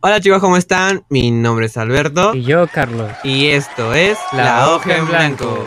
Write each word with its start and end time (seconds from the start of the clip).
Hola 0.00 0.20
chicos, 0.20 0.40
¿cómo 0.40 0.56
están? 0.56 1.02
Mi 1.08 1.30
nombre 1.30 1.66
es 1.66 1.76
Alberto 1.76 2.34
Y 2.34 2.42
yo, 2.42 2.66
Carlos. 2.68 3.10
y 3.24 3.46
esto 3.46 3.94
es 3.94 4.18
La 4.32 4.70
Hoja 4.70 4.96
en 4.96 5.06
Blanco. 5.08 5.64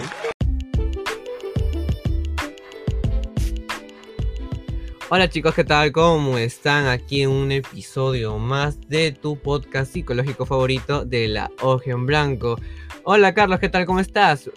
Hola 5.10 5.28
chicos, 5.30 5.56
¿qué 5.56 5.64
tal? 5.64 5.92
¿Cómo 5.92 6.38
están? 6.38 6.86
Aquí 6.88 7.24
en 7.24 7.30
un 7.32 7.52
episodio 7.52 8.38
más 8.38 8.80
de 8.88 9.12
tu 9.12 9.38
podcast 9.40 9.92
psicológico 9.92 10.46
favorito 10.46 11.04
de 11.04 11.28
La 11.28 11.50
Hoja 11.62 11.92
en 11.92 12.06
Blanco. 12.06 12.60
Hola 13.04 13.34
Carlos, 13.34 13.60
¿qué 13.60 13.70
tal? 13.70 13.86
¿Cómo 13.86 14.00
estás? 14.00 14.50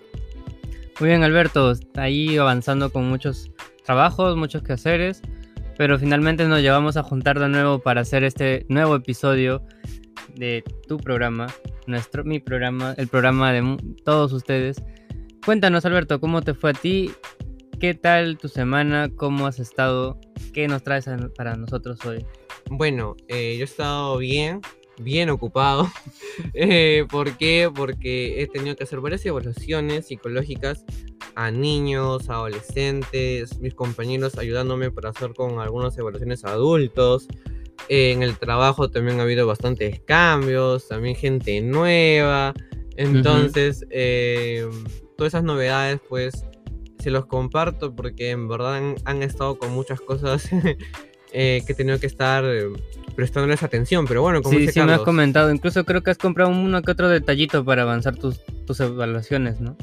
Muy 1.00 1.08
bien, 1.08 1.22
Alberto. 1.22 1.72
Ahí 1.96 2.36
avanzando 2.36 2.92
con 2.92 3.08
muchos 3.08 3.50
trabajos, 3.84 4.36
muchos 4.36 4.62
quehaceres. 4.62 5.22
Pero 5.82 5.98
finalmente 5.98 6.46
nos 6.46 6.60
llevamos 6.60 6.96
a 6.96 7.02
juntar 7.02 7.40
de 7.40 7.48
nuevo 7.48 7.80
para 7.80 8.02
hacer 8.02 8.22
este 8.22 8.64
nuevo 8.68 8.94
episodio 8.94 9.66
de 10.32 10.62
tu 10.86 10.96
programa, 10.96 11.48
nuestro, 11.88 12.22
mi 12.22 12.38
programa, 12.38 12.94
el 12.98 13.08
programa 13.08 13.52
de 13.52 13.76
todos 14.04 14.32
ustedes. 14.32 14.80
Cuéntanos, 15.44 15.84
Alberto, 15.84 16.20
¿cómo 16.20 16.40
te 16.42 16.54
fue 16.54 16.70
a 16.70 16.74
ti? 16.74 17.10
¿Qué 17.80 17.94
tal 17.94 18.38
tu 18.38 18.46
semana? 18.46 19.10
¿Cómo 19.16 19.48
has 19.48 19.58
estado? 19.58 20.20
¿Qué 20.54 20.68
nos 20.68 20.84
traes 20.84 21.06
para 21.36 21.56
nosotros 21.56 21.98
hoy? 22.06 22.24
Bueno, 22.70 23.16
eh, 23.26 23.56
yo 23.56 23.62
he 23.62 23.64
estado 23.64 24.18
bien, 24.18 24.60
bien 25.00 25.30
ocupado. 25.30 25.90
Eh, 26.54 27.04
¿Por 27.10 27.36
qué? 27.36 27.70
Porque 27.74 28.40
he 28.40 28.46
tenido 28.46 28.74
que 28.74 28.84
hacer 28.84 29.00
varias 29.00 29.26
evaluaciones 29.26 30.06
psicológicas 30.06 30.82
a 31.34 31.50
niños, 31.50 32.28
adolescentes, 32.28 33.58
mis 33.58 33.74
compañeros 33.74 34.38
ayudándome 34.38 34.90
para 34.90 35.10
hacer 35.10 35.34
con 35.34 35.58
algunas 35.60 35.96
evaluaciones 35.98 36.44
a 36.44 36.52
adultos. 36.52 37.28
En 37.88 38.22
el 38.22 38.38
trabajo 38.38 38.90
también 38.90 39.20
ha 39.20 39.22
habido 39.22 39.46
bastantes 39.46 40.00
cambios, 40.00 40.88
también 40.88 41.16
gente 41.16 41.60
nueva. 41.60 42.54
Entonces, 42.96 43.86
eh, 43.90 44.68
todas 45.16 45.32
esas 45.34 45.44
novedades, 45.44 46.00
pues, 46.08 46.44
se 46.98 47.10
los 47.10 47.26
comparto 47.26 47.94
porque 47.94 48.30
en 48.30 48.48
verdad 48.48 48.76
han, 48.76 48.94
han 49.04 49.22
estado 49.22 49.58
con 49.58 49.72
muchas 49.72 50.00
cosas 50.00 50.48
eh, 51.32 51.62
que 51.66 51.72
he 51.72 51.74
tenido 51.74 51.98
que 51.98 52.06
estar 52.06 52.44
eh, 52.44 52.68
prestándoles 53.16 53.62
atención. 53.62 54.06
Pero 54.06 54.22
bueno, 54.22 54.42
como 54.42 54.54
Sí, 54.54 54.62
dice 54.62 54.74
sí 54.74 54.82
me 54.82 54.92
has 54.92 55.00
comentado. 55.00 55.52
Incluso 55.52 55.84
creo 55.84 56.02
que 56.02 56.10
has 56.10 56.18
comprado 56.18 56.50
uno 56.50 56.82
que 56.82 56.92
otro 56.92 57.08
detallito 57.08 57.64
para 57.64 57.82
avanzar 57.82 58.16
tus, 58.16 58.40
tus 58.66 58.78
evaluaciones, 58.80 59.60
¿no? 59.60 59.76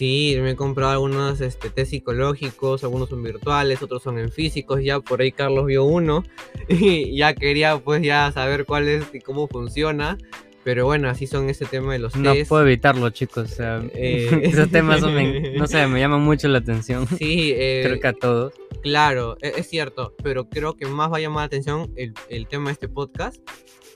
Sí, 0.00 0.34
me 0.40 0.52
he 0.52 0.56
comprado 0.56 0.92
algunos 0.92 1.42
este, 1.42 1.68
test 1.68 1.90
psicológicos, 1.90 2.84
algunos 2.84 3.10
son 3.10 3.22
virtuales, 3.22 3.82
otros 3.82 4.02
son 4.02 4.18
en 4.18 4.32
físicos, 4.32 4.82
ya 4.82 4.98
por 5.00 5.20
ahí 5.20 5.30
Carlos 5.30 5.66
vio 5.66 5.84
uno 5.84 6.24
y 6.70 7.14
ya 7.18 7.34
quería 7.34 7.76
pues 7.76 8.00
ya 8.00 8.32
saber 8.32 8.64
cuál 8.64 8.88
es 8.88 9.04
y 9.12 9.20
cómo 9.20 9.46
funciona, 9.46 10.16
pero 10.64 10.86
bueno, 10.86 11.10
así 11.10 11.26
son 11.26 11.50
ese 11.50 11.66
tema 11.66 11.92
de 11.92 11.98
los 11.98 12.16
No 12.16 12.32
test. 12.32 12.48
puedo 12.48 12.62
evitarlo, 12.66 13.10
chicos. 13.10 13.52
O 13.52 13.54
sea, 13.54 13.82
Eh. 13.92 14.30
esos 14.44 14.70
temas 14.70 15.00
son- 15.00 15.14
me- 15.14 15.50
no 15.58 15.66
sé, 15.66 15.86
me 15.86 16.00
llaman 16.00 16.22
mucho 16.22 16.48
la 16.48 16.58
atención. 16.60 17.06
Sí, 17.18 17.52
eh, 17.54 17.82
Creo 17.84 18.00
que 18.00 18.06
a 18.08 18.12
todos. 18.14 18.54
claro, 18.82 19.36
e- 19.42 19.52
es 19.58 19.68
cierto, 19.68 20.14
pero 20.22 20.48
creo 20.48 20.76
que 20.76 20.86
más 20.86 21.12
va 21.12 21.18
a 21.18 21.20
llamar 21.20 21.42
la 21.42 21.46
atención 21.48 21.92
el, 21.96 22.14
el 22.30 22.46
tema 22.48 22.70
de 22.70 22.72
este 22.72 22.88
podcast, 22.88 23.36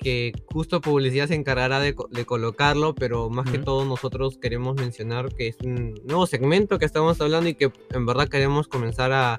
que 0.05 0.33
justo 0.53 0.83
publicidad 0.83 1.29
se 1.29 1.35
encargará 1.35 1.81
de, 1.81 1.97
de 2.11 2.27
colocarlo, 2.27 2.95
pero 2.95 3.31
más 3.31 3.51
que 3.51 3.59
todo 3.59 3.87
nosotros 3.87 4.37
queremos 4.37 4.77
mencionar 4.77 5.35
que 5.35 5.49
es 5.49 5.57
un 5.65 5.95
nuevo 6.05 6.27
segmento 6.27 6.79
que 6.79 6.85
estamos 6.85 7.19
hablando 7.23 7.49
y 7.49 7.55
que 7.55 7.73
en 7.91 8.05
verdad 8.05 8.29
queremos 8.29 8.69
comenzar 8.69 9.13
a, 9.13 9.39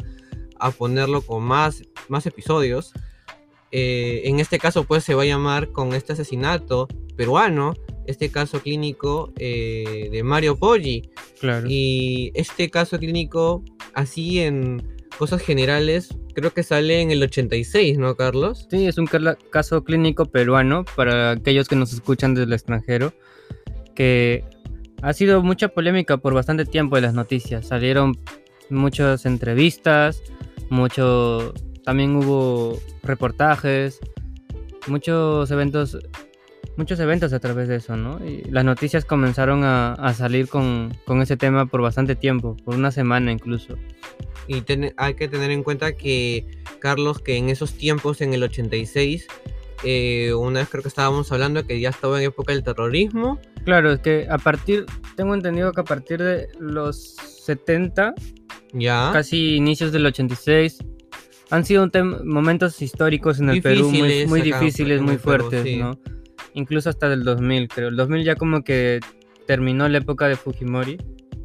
a 0.60 0.72
ponerlo 0.72 1.22
con 1.22 1.44
más, 1.44 1.84
más 2.08 2.26
episodios. 2.26 2.94
Eh, 3.72 4.24
en 4.26 4.40
este 4.40 4.58
caso 4.58 4.86
pues 4.86 5.04
se 5.04 5.14
va 5.14 5.22
a 5.22 5.28
llamar 5.28 5.72
con 5.72 5.94
este 5.94 6.14
asesinato 6.14 6.88
peruano, 7.16 7.76
este 8.08 8.32
caso 8.32 8.60
clínico 8.60 9.32
eh, 9.38 10.10
de 10.12 10.24
Mario 10.24 10.58
Poggi. 10.58 11.12
Claro. 11.40 11.68
Y 11.70 12.32
este 12.34 12.72
caso 12.72 12.98
clínico, 12.98 13.64
así 13.94 14.40
en 14.40 14.95
cosas 15.18 15.42
generales, 15.42 16.10
creo 16.34 16.54
que 16.54 16.64
sale 16.64 17.02
en 17.02 17.12
el 17.12 17.24
86, 17.24 17.98
¿no, 17.98 18.16
Carlos? 18.16 18.68
Sí, 18.70 18.88
es 18.88 18.98
un 18.98 19.08
caso 19.50 19.84
clínico 19.84 20.26
peruano 20.26 20.86
para 20.96 21.32
aquellos 21.32 21.68
que 21.68 21.76
nos 21.76 21.94
escuchan 21.94 22.34
desde 22.34 22.46
el 22.48 22.54
extranjero, 22.54 23.14
que 23.96 24.44
ha 25.02 25.14
sido 25.14 25.42
mucha 25.42 25.70
polémica 25.70 26.18
por 26.18 26.34
bastante 26.34 26.66
tiempo 26.66 26.98
en 26.98 27.04
las 27.04 27.14
noticias. 27.14 27.68
Salieron 27.68 28.18
muchas 28.70 29.26
entrevistas, 29.26 30.22
mucho, 30.70 31.54
también 31.84 32.16
hubo 32.16 32.80
reportajes, 33.04 34.00
muchos 34.88 35.50
eventos, 35.52 35.98
muchos 36.78 37.00
eventos 37.00 37.34
a 37.34 37.40
través 37.40 37.68
de 37.68 37.78
eso, 37.78 37.96
¿no? 37.98 38.20
Y 38.26 38.44
las 38.52 38.64
noticias 38.66 39.06
comenzaron 39.06 39.64
a, 39.64 39.94
a 39.94 40.14
salir 40.14 40.48
con, 40.48 40.96
con 41.06 41.22
ese 41.22 41.38
tema 41.38 41.66
por 41.66 41.82
bastante 41.82 42.16
tiempo, 42.16 42.56
por 42.64 42.76
una 42.76 42.92
semana 42.92 43.32
incluso. 43.32 43.76
Y 44.48 44.62
ten- 44.62 44.94
hay 44.98 45.16
que 45.16 45.28
tener 45.28 45.52
en 45.52 45.64
cuenta 45.64 45.94
que, 45.94 46.46
Carlos, 46.80 47.20
que 47.20 47.38
en 47.38 47.50
esos 47.50 47.74
tiempos, 47.74 48.22
en 48.22 48.34
el 48.34 48.44
86, 48.44 49.28
eh, 49.84 50.34
una 50.34 50.60
vez 50.60 50.70
creo 50.70 50.82
que 50.84 50.90
estábamos 50.90 51.32
hablando 51.32 51.66
que 51.66 51.80
ya 51.80 51.90
estaba 51.90 52.20
en 52.20 52.28
época 52.28 52.54
del 52.54 52.64
terrorismo. 52.64 53.40
Claro, 53.66 53.92
es 53.94 54.00
que 54.00 54.28
a 54.30 54.38
partir, 54.38 54.86
tengo 55.16 55.34
entendido 55.34 55.72
que 55.72 55.82
a 55.82 55.86
partir 55.86 56.22
de 56.22 56.48
los 56.60 57.16
70 57.46 58.14
Ya. 58.74 59.10
casi 59.14 59.56
inicios 59.56 59.92
del 59.92 60.06
86. 60.06 60.78
Han 61.52 61.64
sido 61.64 61.88
momentos 62.24 62.82
históricos 62.82 63.40
en 63.40 63.50
el 63.50 63.62
Perú 63.62 63.84
muy, 63.90 63.92
Difíciles 64.02 64.30
muy 64.30 64.40
acá, 64.42 64.60
difíciles, 64.60 64.98
en 65.00 65.06
muy 65.06 65.14
el 65.16 65.20
Perú, 65.20 65.44
fuertes, 65.50 65.64
sí. 65.64 65.78
¿no? 65.78 66.00
Incluso 66.56 66.90
hasta 66.90 67.10
del 67.10 67.24
2000, 67.24 67.68
creo. 67.68 67.90
El 67.90 67.96
2000 67.96 68.24
ya 68.24 68.36
como 68.36 68.64
que 68.64 69.00
terminó 69.46 69.88
la 69.88 70.00
época 70.00 70.28
de 70.28 70.36
Fujimori. 70.36 70.98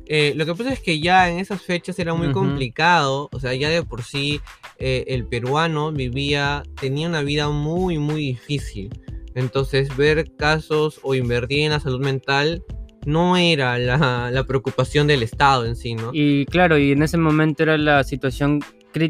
Eh, 0.07 0.33
lo 0.35 0.45
que 0.45 0.55
pasa 0.55 0.73
es 0.73 0.81
que 0.81 0.99
ya 1.01 1.31
en 1.31 1.39
esas 1.39 1.63
fechas 1.63 1.99
era 2.01 2.15
muy 2.15 2.33
complicado, 2.33 3.29
o 3.31 3.39
sea, 3.39 3.55
ya 3.55 3.69
de 3.69 3.85
por 3.85 4.03
sí 4.03 4.41
eh, 4.79 5.05
el 5.07 5.27
peruano 5.27 5.93
vivía, 5.93 6.65
tenía 6.81 7.07
una 7.09 7.23
vida 7.23 7.49
muy, 7.49 7.99
muy 7.99 8.21
difícil. 8.23 8.91
Entonces, 9.37 9.97
ver 9.97 10.35
casos 10.37 10.99
o 11.05 11.15
invertir 11.15 11.61
en 11.61 11.71
la 11.71 11.81
salud 11.81 12.01
mental 12.01 12.65
no 13.07 13.37
era 13.37 13.79
la, 13.79 14.31
la 14.33 14.45
preocupación 14.45 15.07
del 15.07 15.23
Estado 15.23 15.65
en 15.65 15.77
sí, 15.77 15.95
¿no? 15.95 16.11
Y 16.13 16.45
claro, 16.47 16.77
y 16.77 16.91
en 16.91 17.03
ese 17.03 17.17
momento 17.17 17.63
era 17.63 17.79
la 17.79 18.03
situación 18.03 18.61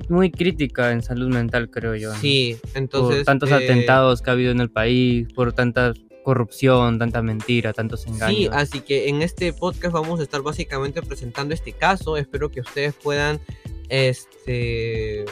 muy 0.09 0.31
crítica 0.31 0.93
en 0.93 1.03
salud 1.03 1.29
mental, 1.29 1.71
creo 1.71 1.95
yo. 1.95 2.13
¿no? 2.13 2.21
Sí, 2.21 2.59
entonces... 2.75 3.19
por 3.19 3.25
tantos 3.25 3.51
eh, 3.51 3.55
atentados 3.55 4.23
que 4.23 4.31
ha 4.31 4.33
habido 4.33 4.53
en 4.53 4.61
el 4.61 4.71
país, 4.71 5.29
por 5.33 5.53
tanta 5.53 5.93
corrupción, 6.23 6.99
tanta 6.99 7.23
mentira, 7.23 7.73
tantos 7.73 8.07
engaños. 8.07 8.39
Sí, 8.39 8.49
así 8.53 8.81
que 8.81 9.09
en 9.09 9.23
este 9.23 9.53
podcast 9.53 9.95
vamos 9.95 10.21
a 10.21 10.23
estar 10.23 10.43
básicamente 10.43 11.03
presentando 11.03 11.55
este 11.55 11.73
caso. 11.73 12.17
Espero 12.17 12.51
que 12.51 12.61
ustedes 12.61 12.95
puedan, 12.95 13.41
este, 13.89 15.25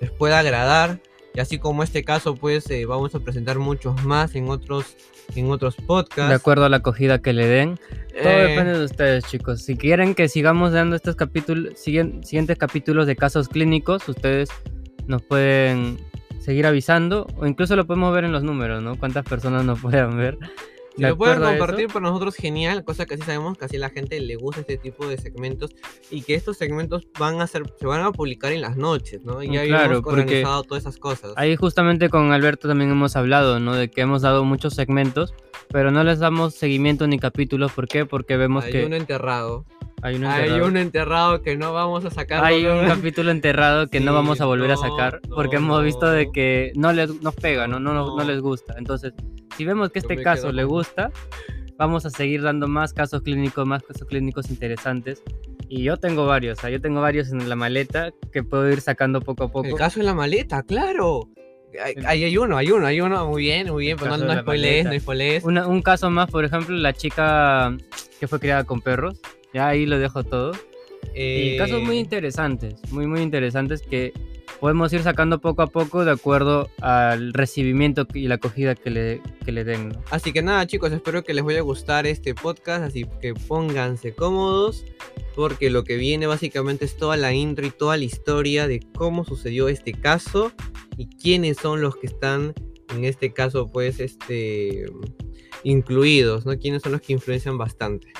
les 0.00 0.10
pueda 0.12 0.38
agradar. 0.38 1.00
Y 1.34 1.40
así 1.40 1.58
como 1.58 1.82
este 1.82 2.02
caso, 2.02 2.34
pues 2.34 2.70
eh, 2.70 2.86
vamos 2.86 3.14
a 3.14 3.20
presentar 3.20 3.58
muchos 3.58 4.02
más 4.04 4.34
en 4.34 4.48
otros, 4.48 4.96
en 5.34 5.50
otros 5.50 5.76
podcasts. 5.76 6.28
de 6.28 6.34
acuerdo 6.34 6.64
a 6.64 6.68
la 6.68 6.78
acogida 6.78 7.20
que 7.20 7.32
le 7.32 7.46
den. 7.46 7.76
Todo 7.76 8.30
Eh, 8.30 8.48
depende 8.48 8.78
de 8.78 8.84
ustedes, 8.84 9.24
chicos. 9.24 9.62
Si 9.62 9.76
quieren 9.76 10.14
que 10.14 10.28
sigamos 10.28 10.72
dando 10.72 10.96
estos 10.96 11.16
capítulos, 11.16 11.78
siguientes 11.78 12.56
capítulos 12.58 13.06
de 13.06 13.16
casos 13.16 13.48
clínicos, 13.48 14.08
ustedes 14.08 14.48
nos 15.06 15.22
pueden 15.22 15.98
seguir 16.40 16.66
avisando 16.66 17.26
o 17.36 17.46
incluso 17.46 17.74
lo 17.76 17.86
podemos 17.86 18.14
ver 18.14 18.24
en 18.24 18.32
los 18.32 18.42
números, 18.44 18.82
¿no? 18.82 18.96
Cuántas 18.96 19.24
personas 19.24 19.64
nos 19.64 19.80
puedan 19.82 20.16
ver. 20.16 20.38
Si 20.96 21.02
De 21.02 21.10
lo 21.10 21.16
pueden 21.18 21.42
a 21.44 21.50
compartir 21.50 21.88
para 21.88 22.00
nosotros, 22.00 22.34
genial. 22.36 22.82
Cosa 22.84 23.04
que 23.04 23.14
así 23.14 23.22
sabemos 23.22 23.58
que 23.58 23.66
así 23.66 23.76
a 23.76 23.80
la 23.80 23.90
gente 23.90 24.18
le 24.18 24.36
gusta 24.36 24.62
este 24.62 24.78
tipo 24.78 25.06
de 25.06 25.18
segmentos. 25.18 25.72
Y 26.10 26.22
que 26.22 26.34
estos 26.34 26.56
segmentos 26.56 27.06
van 27.18 27.40
a 27.42 27.46
ser, 27.46 27.64
se 27.78 27.86
van 27.86 28.00
a 28.02 28.12
publicar 28.12 28.52
en 28.52 28.62
las 28.62 28.76
noches, 28.78 29.22
¿no? 29.22 29.42
Y 29.42 29.48
Mm, 29.48 29.52
ya 29.52 29.64
claro, 29.66 29.96
hemos 29.98 30.06
organizado 30.12 30.62
todas 30.62 30.84
esas 30.84 30.96
cosas. 30.96 31.32
Ahí 31.36 31.54
justamente 31.56 32.08
con 32.08 32.32
Alberto 32.32 32.66
también 32.66 32.90
hemos 32.90 33.14
hablado, 33.14 33.60
¿no? 33.60 33.74
De 33.74 33.90
que 33.90 34.00
hemos 34.00 34.22
dado 34.22 34.44
muchos 34.44 34.72
segmentos, 34.74 35.34
pero 35.70 35.90
no 35.90 36.02
les 36.02 36.18
damos 36.18 36.54
seguimiento 36.54 37.06
ni 37.06 37.18
capítulos. 37.18 37.72
¿Por 37.72 37.88
qué? 37.88 38.06
Porque 38.06 38.36
vemos 38.38 38.64
Hay 38.64 38.72
que 38.72 38.86
uno 38.86 38.96
enterrado. 38.96 39.66
hay 40.02 40.14
un 40.14 40.24
Hay 40.24 40.60
un 40.60 40.78
enterrado 40.78 41.42
que 41.42 41.56
no 41.58 41.74
vamos 41.74 42.06
a 42.06 42.10
sacar. 42.10 42.42
Hay 42.42 42.62
¿no? 42.62 42.80
un 42.80 42.86
capítulo 42.86 43.30
enterrado 43.32 43.88
que 43.88 44.00
no 44.00 44.12
Sí, 44.12 44.14
vamos 44.14 44.40
a 44.40 44.46
volver 44.46 44.70
a 44.70 44.74
no, 44.76 44.80
sacar 44.80 45.20
no, 45.28 45.36
porque 45.36 45.56
hemos 45.56 45.82
visto 45.84 46.06
de 46.10 46.24
no. 46.26 46.32
que 46.32 46.72
no 46.74 46.92
les 46.94 47.20
nos 47.20 47.34
pega, 47.34 47.66
¿no? 47.66 47.80
No, 47.80 47.92
no, 47.92 48.06
no 48.06 48.16
No. 48.16 48.24
les 48.24 48.40
gusta. 48.40 48.74
Entonces, 48.78 49.12
si 49.56 49.64
vemos 49.64 49.90
que 49.90 49.98
este 50.00 50.16
caso 50.22 50.52
le 50.52 50.64
gusta, 50.64 51.10
vamos 51.78 52.06
a 52.06 52.10
seguir 52.10 52.42
dando 52.42 52.68
más 52.68 52.92
casos 52.92 53.22
clínicos, 53.22 53.66
más 53.66 53.82
casos 53.82 54.06
clínicos 54.06 54.50
interesantes. 54.50 55.22
Y 55.68 55.82
yo 55.82 55.96
tengo 55.96 56.26
varios, 56.26 56.58
o 56.58 56.60
sea, 56.60 56.70
yo 56.70 56.80
tengo 56.80 57.00
varios 57.00 57.30
en 57.32 57.48
la 57.48 57.56
maleta 57.56 58.12
que 58.32 58.42
puedo 58.42 58.70
ir 58.70 58.80
sacando 58.80 59.20
poco 59.20 59.44
a 59.44 59.48
poco. 59.52 59.66
El 59.68 59.74
caso 59.74 60.00
de 60.00 60.06
la 60.06 60.14
maleta, 60.14 60.62
claro. 60.62 61.28
Hay, 62.06 62.22
hay- 62.24 62.38
uno, 62.38 62.56
hay 62.56 62.70
uno, 62.70 62.86
hay 62.86 63.00
uno. 63.00 63.26
Muy 63.28 63.42
bien, 63.42 63.70
muy 63.70 63.84
bien. 63.86 63.96
Pero 63.98 64.10
no, 64.12 64.14
caso 64.16 64.26
no 64.28 64.34
la 64.34 64.40
spoilees, 64.42 64.86
no 64.86 64.98
spoilees. 65.00 65.44
Una- 65.44 65.66
un 65.66 65.82
caso 65.82 66.08
más, 66.10 66.30
por 66.30 66.44
ejemplo, 66.44 66.74
la 66.76 66.92
chica 66.92 67.76
que 68.20 68.28
fue 68.28 68.38
criada 68.40 68.64
con 68.64 68.80
perros. 68.80 69.20
Ya 69.52 69.68
ahí 69.68 69.84
lo 69.86 69.98
dejo 69.98 70.22
todo. 70.24 70.52
Y 71.14 71.54
Eh, 71.54 71.56
casos 71.58 71.82
muy 71.82 71.98
interesantes, 71.98 72.76
muy, 72.90 73.06
muy 73.06 73.20
interesantes 73.20 73.82
que 73.82 74.12
podemos 74.60 74.92
ir 74.92 75.02
sacando 75.02 75.40
poco 75.40 75.62
a 75.62 75.66
poco 75.66 76.04
de 76.04 76.12
acuerdo 76.12 76.70
al 76.80 77.32
recibimiento 77.32 78.06
y 78.14 78.28
la 78.28 78.36
acogida 78.36 78.74
que 78.74 78.90
le, 78.90 79.22
que 79.44 79.52
le 79.52 79.64
den. 79.64 79.96
Así 80.10 80.32
que 80.32 80.42
nada 80.42 80.66
chicos, 80.66 80.92
espero 80.92 81.24
que 81.24 81.34
les 81.34 81.44
vaya 81.44 81.60
a 81.60 81.62
gustar 81.62 82.06
este 82.06 82.34
podcast, 82.34 82.84
así 82.84 83.06
que 83.20 83.34
pónganse 83.34 84.14
cómodos 84.14 84.84
porque 85.34 85.70
lo 85.70 85.84
que 85.84 85.96
viene 85.96 86.26
básicamente 86.26 86.84
es 86.84 86.96
toda 86.96 87.16
la 87.16 87.32
intro 87.32 87.66
y 87.66 87.70
toda 87.70 87.96
la 87.96 88.04
historia 88.04 88.66
de 88.66 88.80
cómo 88.94 89.24
sucedió 89.24 89.68
este 89.68 89.92
caso 89.92 90.52
y 90.96 91.06
quiénes 91.08 91.58
son 91.58 91.82
los 91.82 91.96
que 91.96 92.06
están 92.06 92.54
en 92.94 93.04
este 93.04 93.32
caso 93.32 93.66
pues 93.66 94.00
este 94.00 94.86
incluidos, 95.62 96.46
¿no? 96.46 96.56
Quiénes 96.58 96.82
son 96.82 96.92
los 96.92 97.00
que 97.00 97.12
influencian 97.12 97.58
bastante. 97.58 98.12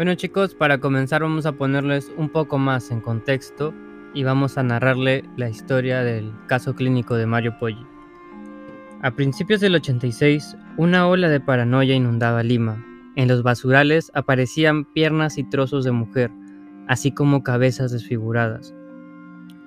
Bueno 0.00 0.14
chicos, 0.14 0.54
para 0.54 0.78
comenzar 0.78 1.20
vamos 1.20 1.44
a 1.44 1.52
ponerles 1.52 2.10
un 2.16 2.30
poco 2.30 2.56
más 2.56 2.90
en 2.90 3.02
contexto 3.02 3.74
y 4.14 4.24
vamos 4.24 4.56
a 4.56 4.62
narrarle 4.62 5.26
la 5.36 5.50
historia 5.50 6.02
del 6.02 6.32
caso 6.46 6.74
clínico 6.74 7.16
de 7.16 7.26
Mario 7.26 7.58
Poggi. 7.58 7.86
A 9.02 9.10
principios 9.10 9.60
del 9.60 9.74
86, 9.74 10.56
una 10.78 11.06
ola 11.06 11.28
de 11.28 11.38
paranoia 11.38 11.94
inundaba 11.94 12.42
Lima. 12.42 12.82
En 13.14 13.28
los 13.28 13.42
basurales 13.42 14.10
aparecían 14.14 14.86
piernas 14.86 15.36
y 15.36 15.44
trozos 15.44 15.84
de 15.84 15.92
mujer, 15.92 16.30
así 16.88 17.12
como 17.12 17.42
cabezas 17.42 17.92
desfiguradas. 17.92 18.74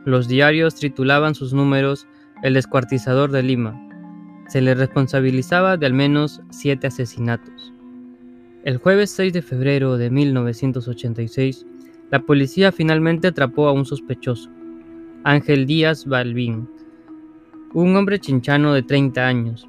Los 0.03 0.27
diarios 0.27 0.73
titulaban 0.73 1.35
sus 1.35 1.53
números 1.53 2.07
El 2.41 2.55
descuartizador 2.55 3.31
de 3.31 3.43
Lima. 3.43 3.79
Se 4.47 4.61
le 4.61 4.73
responsabilizaba 4.73 5.77
de 5.77 5.85
al 5.85 5.93
menos 5.93 6.41
siete 6.49 6.87
asesinatos. 6.87 7.72
El 8.63 8.77
jueves 8.77 9.11
6 9.11 9.33
de 9.33 9.41
febrero 9.41 9.97
de 9.97 10.09
1986, 10.09 11.65
la 12.09 12.21
policía 12.21 12.71
finalmente 12.71 13.27
atrapó 13.27 13.67
a 13.67 13.73
un 13.73 13.83
sospechoso, 13.83 14.49
Ángel 15.25 15.65
Díaz 15.65 16.05
Balbín, 16.05 16.69
un 17.73 17.93
hombre 17.97 18.19
chinchano 18.19 18.73
de 18.73 18.81
30 18.81 19.27
años. 19.27 19.67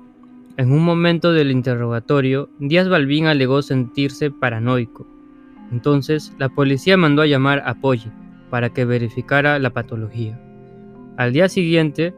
En 0.59 0.71
un 0.71 0.85
momento 0.85 1.33
del 1.33 1.51
interrogatorio, 1.51 2.49
Díaz 2.61 2.89
Balbín 2.89 3.27
alegó 3.27 3.63
sentirse 3.63 4.31
paranoico. 4.31 5.09
Entonces, 5.73 6.33
la 6.39 6.49
policía 6.49 6.97
mandó 6.97 7.23
a 7.23 7.27
llamar 7.27 7.65
a 7.67 7.75
Poggi 7.75 8.13
para 8.49 8.73
que 8.73 8.85
verificara 8.85 9.59
la 9.59 9.71
patología. 9.71 10.41
Al 11.17 11.33
día 11.33 11.49
siguiente, 11.49 12.15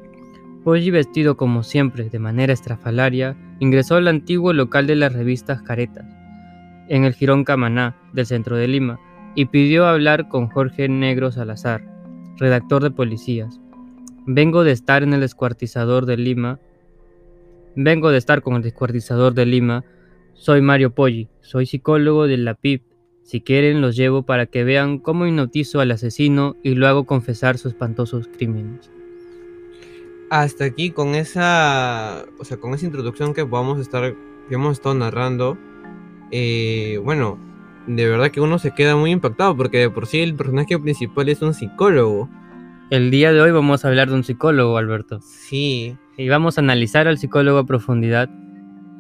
Poggi, 0.62 0.90
vestido 0.90 1.38
como 1.38 1.62
siempre 1.62 2.10
de 2.10 2.18
manera 2.18 2.52
estrafalaria, 2.52 3.34
ingresó 3.60 3.94
al 3.94 4.08
antiguo 4.08 4.52
local 4.52 4.86
de 4.86 4.96
las 4.96 5.14
revistas 5.14 5.62
Caretas 5.62 6.04
en 6.88 7.04
el 7.04 7.14
Girón 7.14 7.44
Camaná 7.44 7.96
del 8.12 8.26
centro 8.26 8.56
de 8.56 8.68
Lima 8.68 9.00
y 9.34 9.46
pidió 9.46 9.86
hablar 9.86 10.28
con 10.28 10.48
Jorge 10.48 10.88
Negro 10.88 11.30
Salazar, 11.30 11.84
redactor 12.38 12.82
de 12.82 12.90
policías. 12.90 13.60
Vengo 14.26 14.64
de 14.64 14.72
estar 14.72 15.02
en 15.02 15.12
el 15.12 15.20
descuartizador 15.20 16.06
de 16.06 16.16
Lima. 16.16 16.58
Vengo 17.76 18.10
de 18.10 18.18
estar 18.18 18.42
con 18.42 18.54
el 18.56 18.62
descuartizador 18.62 19.34
de 19.34 19.46
Lima. 19.46 19.84
Soy 20.34 20.62
Mario 20.62 20.94
Poggi, 20.94 21.28
soy 21.42 21.66
psicólogo 21.66 22.26
de 22.26 22.38
la 22.38 22.54
PIP. 22.54 22.82
Si 23.22 23.40
quieren 23.40 23.80
los 23.80 23.94
llevo 23.94 24.22
para 24.22 24.46
que 24.46 24.64
vean 24.64 24.98
cómo 24.98 25.26
hipnotizo 25.26 25.80
al 25.80 25.90
asesino 25.90 26.56
y 26.62 26.74
lo 26.74 26.86
hago 26.86 27.04
confesar 27.04 27.58
sus 27.58 27.72
espantosos 27.72 28.28
crímenes. 28.28 28.90
Hasta 30.30 30.64
aquí 30.64 30.90
con 30.90 31.14
esa, 31.14 32.24
o 32.38 32.44
sea, 32.44 32.56
con 32.56 32.74
esa 32.74 32.86
introducción 32.86 33.32
que 33.32 33.42
vamos 33.42 33.78
a 33.78 33.82
estar, 33.82 34.14
que 34.48 34.54
hemos 34.54 34.72
estado 34.72 34.94
narrando, 34.94 35.56
eh, 36.30 37.00
bueno, 37.04 37.38
de 37.86 38.08
verdad 38.08 38.30
que 38.30 38.40
uno 38.40 38.58
se 38.58 38.72
queda 38.72 38.96
muy 38.96 39.10
impactado 39.10 39.56
porque 39.56 39.78
de 39.78 39.90
por 39.90 40.06
sí 40.06 40.20
el 40.20 40.34
personaje 40.34 40.78
principal 40.78 41.28
es 41.28 41.42
un 41.42 41.54
psicólogo. 41.54 42.28
El 42.90 43.10
día 43.10 43.32
de 43.32 43.40
hoy 43.40 43.50
vamos 43.50 43.84
a 43.84 43.88
hablar 43.88 44.08
de 44.08 44.14
un 44.14 44.24
psicólogo, 44.24 44.78
Alberto. 44.78 45.20
Sí. 45.20 45.96
Y 46.16 46.28
vamos 46.28 46.56
a 46.56 46.60
analizar 46.60 47.08
al 47.08 47.18
psicólogo 47.18 47.58
a 47.58 47.66
profundidad 47.66 48.30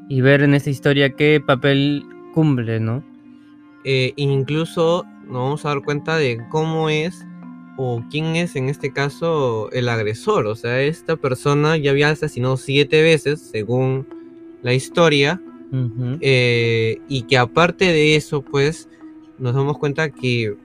y 0.08 0.20
ver 0.20 0.42
en 0.42 0.54
esta 0.54 0.70
historia 0.70 1.10
qué 1.10 1.42
papel 1.44 2.04
cumple, 2.34 2.80
¿no? 2.80 3.02
Eh, 3.84 4.12
incluso 4.16 5.04
nos 5.24 5.34
vamos 5.34 5.64
a 5.64 5.68
dar 5.70 5.82
cuenta 5.82 6.16
de 6.16 6.40
cómo 6.50 6.88
es 6.88 7.24
o 7.76 8.02
quién 8.10 8.36
es 8.36 8.56
en 8.56 8.68
este 8.68 8.92
caso 8.92 9.70
el 9.72 9.88
agresor. 9.88 10.46
O 10.46 10.54
sea, 10.54 10.82
esta 10.82 11.16
persona 11.16 11.76
ya 11.76 11.90
había 11.90 12.10
asesinado 12.10 12.56
siete 12.56 13.02
veces, 13.02 13.40
según 13.40 14.06
la 14.62 14.74
historia, 14.74 15.40
eh, 16.20 16.98
y 17.08 17.22
que 17.22 17.38
aparte 17.38 17.86
de 17.86 18.16
eso, 18.16 18.42
pues, 18.42 18.88
nos 19.38 19.54
damos 19.54 19.78
cuenta 19.78 20.10
que 20.10 20.56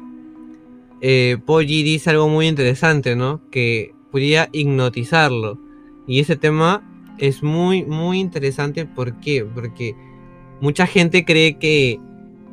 eh, 1.01 1.37
Poggi 1.45 1.83
dice 1.83 2.11
algo 2.11 2.29
muy 2.29 2.47
interesante, 2.47 3.15
¿no? 3.15 3.41
Que 3.49 3.93
podría 4.11 4.49
hipnotizarlo. 4.51 5.59
Y 6.07 6.19
ese 6.19 6.35
tema 6.35 6.83
es 7.17 7.43
muy, 7.43 7.83
muy 7.83 8.19
interesante. 8.19 8.85
¿Por 8.85 9.19
qué? 9.19 9.43
Porque 9.43 9.95
mucha 10.61 10.85
gente 10.85 11.25
cree 11.25 11.57
que 11.57 11.99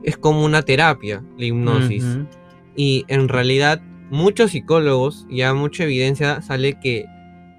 es 0.02 0.16
como 0.16 0.44
una 0.44 0.62
terapia, 0.62 1.22
la 1.36 1.44
hipnosis. 1.44 2.04
Y 2.74 3.04
en 3.08 3.28
realidad, 3.28 3.82
muchos 4.10 4.52
psicólogos, 4.52 5.26
ya 5.30 5.52
mucha 5.52 5.84
evidencia 5.84 6.40
sale 6.42 6.78
que 6.80 7.06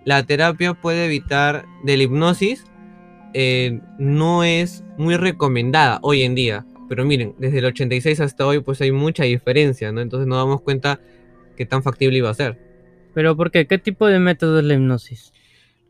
la 0.05 0.23
terapia 0.23 0.73
puede 0.73 1.05
evitar 1.05 1.65
de 1.83 1.97
la 1.97 2.03
hipnosis 2.03 2.65
eh, 3.33 3.79
no 3.97 4.43
es 4.43 4.83
muy 4.97 5.15
recomendada 5.17 5.99
hoy 6.01 6.23
en 6.23 6.35
día. 6.35 6.65
Pero 6.87 7.05
miren, 7.05 7.35
desde 7.37 7.59
el 7.59 7.65
86 7.65 8.19
hasta 8.19 8.47
hoy 8.47 8.61
pues 8.61 8.81
hay 8.81 8.91
mucha 8.91 9.23
diferencia, 9.23 9.91
¿no? 9.91 10.01
Entonces 10.01 10.27
nos 10.27 10.39
damos 10.39 10.61
cuenta 10.61 10.99
que 11.55 11.65
tan 11.65 11.83
factible 11.83 12.17
iba 12.17 12.29
a 12.29 12.33
ser. 12.33 12.57
¿Pero 13.13 13.35
por 13.35 13.51
qué? 13.51 13.67
¿Qué 13.67 13.77
tipo 13.77 14.07
de 14.07 14.19
método 14.19 14.59
es 14.59 14.65
la 14.65 14.73
hipnosis? 14.73 15.33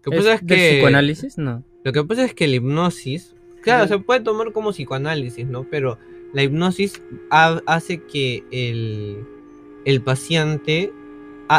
Lo 0.04 0.12
que 0.12 0.18
pasa 0.18 0.34
es, 0.36 0.42
que... 0.42 0.72
psicoanálisis? 0.74 1.38
No. 1.38 1.64
Lo 1.84 1.94
que 1.94 2.04
pasa 2.04 2.26
es 2.26 2.34
que 2.34 2.48
la 2.48 2.56
hipnosis, 2.56 3.36
claro, 3.62 3.88
se 3.88 4.00
puede 4.00 4.22
tomar 4.22 4.52
como 4.52 4.72
psicoanálisis, 4.72 5.46
¿no? 5.46 5.64
Pero 5.64 5.98
la 6.34 6.44
hipnosis 6.44 7.02
hace 7.30 8.04
que 8.04 8.44
el, 8.52 9.24
el 9.86 10.02
paciente 10.02 10.92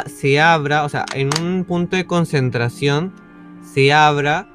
se 0.07 0.41
abra, 0.41 0.85
o 0.85 0.89
sea, 0.89 1.05
en 1.15 1.31
un 1.43 1.65
punto 1.65 1.97
de 1.97 2.07
concentración 2.07 3.13
se 3.63 3.93
abra 3.93 4.50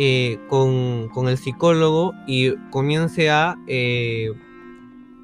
eh, 0.00 0.38
con, 0.48 1.10
el 1.28 1.36
psicólogo 1.36 2.14
y 2.24 2.54
comience 2.70 3.30
a 3.30 3.58
eh, 3.66 4.30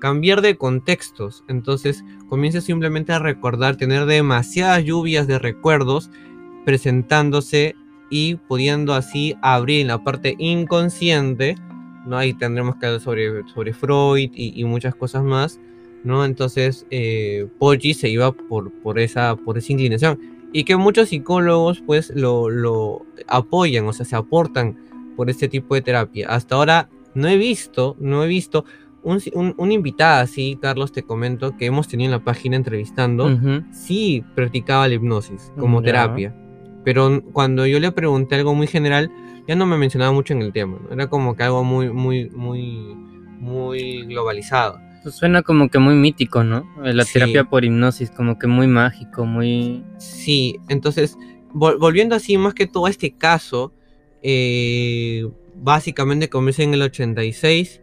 cambiar 0.00 0.41
de 0.43 0.56
contextos. 0.56 1.44
Entonces 1.46 2.05
comience 2.29 2.60
simplemente 2.60 3.13
a 3.13 3.20
recordar, 3.20 3.77
tener 3.77 4.06
demasiadas 4.06 4.82
lluvias 4.82 5.29
de 5.29 5.39
recuerdos 5.39 6.10
presentándose 6.65 7.77
y 8.10 8.34
pudiendo 8.34 8.94
así 8.94 9.37
abrir 9.43 9.87
la 9.87 10.03
parte 10.03 10.34
inconsciente. 10.39 11.55
¿no? 12.05 12.19
Ahí 12.19 12.34
tendremos 12.34 12.75
que 12.75 12.87
hablar 12.87 13.01
sobre, 13.01 13.46
sobre 13.55 13.75
Freud 13.75 14.32
y, 14.34 14.65
muchas 14.65 14.96
cosas 14.96 15.22
más. 15.22 15.60
¿no? 16.03 16.25
Entonces 16.25 16.84
eh, 16.91 17.46
Poggi 17.60 17.94
se 17.94 18.08
iba 18.08 18.32
por, 18.32 18.72
por, 18.82 18.99
esa, 18.99 19.37
por 19.37 19.56
esa 19.56 19.72
inclinación 19.72 20.19
y 20.55 20.63
que 20.63 20.77
muchos 20.77 21.08
psicólogos 21.08 21.82
pues 21.84 22.13
lo, 22.15 23.05
apoyan, 23.27 23.87
o 23.87 23.93
sea, 23.93 24.06
se 24.06 24.15
aportan 24.15 24.79
por 25.17 25.29
este 25.29 25.49
tipo 25.49 25.75
de 25.75 25.82
terapia. 25.82 26.29
Hasta 26.29 26.55
ahora 26.55 26.89
no 27.13 27.27
he 27.27 27.37
visto, 27.37 27.96
no 27.99 28.23
he 28.23 28.29
visto 28.29 28.65
un, 29.03 29.20
un, 29.58 29.73
invitada 29.73 30.20
así, 30.20 30.56
Carlos, 30.63 30.93
te 30.93 31.03
comento, 31.03 31.56
que 31.56 31.67
hemos 31.67 31.89
tenido 31.89 32.06
en 32.06 32.13
la 32.13 32.25
página 32.25 32.55
entrevistando, 32.55 33.37
sí 33.73 34.25
practicaba 34.37 34.87
la 34.87 34.94
hipnosis 34.94 35.53
como 35.58 35.82
terapia. 35.82 36.32
Pero 36.84 37.20
cuando 37.32 37.67
yo 37.67 37.81
le 37.81 37.91
pregunté 37.91 38.37
algo 38.37 38.55
muy 38.55 38.69
general, 38.69 39.11
ya 39.49 39.56
no 39.56 39.67
me 39.67 39.77
mencionaba 39.77 40.13
mucho 40.13 40.34
en 40.34 40.43
el 40.43 40.53
tema, 40.53 40.79
era 40.89 41.08
como 41.08 41.34
que 41.34 41.43
algo 41.43 41.65
muy, 41.65 41.91
muy, 41.91 42.31
muy, 42.31 42.94
muy 43.41 44.06
globalizado. 44.06 44.79
Pues 45.05 45.17
suena 45.17 45.43
como 45.43 45.69
que 45.69 45.79
muy 45.79 45.94
mítico, 45.94 46.43
¿no? 46.44 46.67
La 46.82 47.05
terapia 47.05 47.44
por 47.44 47.63
hipnosis, 47.63 48.11
como 48.11 48.39
que 48.39 48.46
muy 48.46 48.67
mágico, 48.67 49.27
muy... 49.27 49.84
Sí, 49.99 50.58
entonces, 50.70 51.19
volviendo 51.53 52.17
así 52.17 52.39
más 52.39 52.55
que 52.55 52.67
todo 52.67 52.87
a 52.87 52.91
este 52.91 53.15
caso, 53.15 53.75
eh, 54.23 55.29
básicamente 55.56 56.31
comienza 56.31 56.63
en 56.63 56.73
el 56.73 56.81
86, 56.81 57.82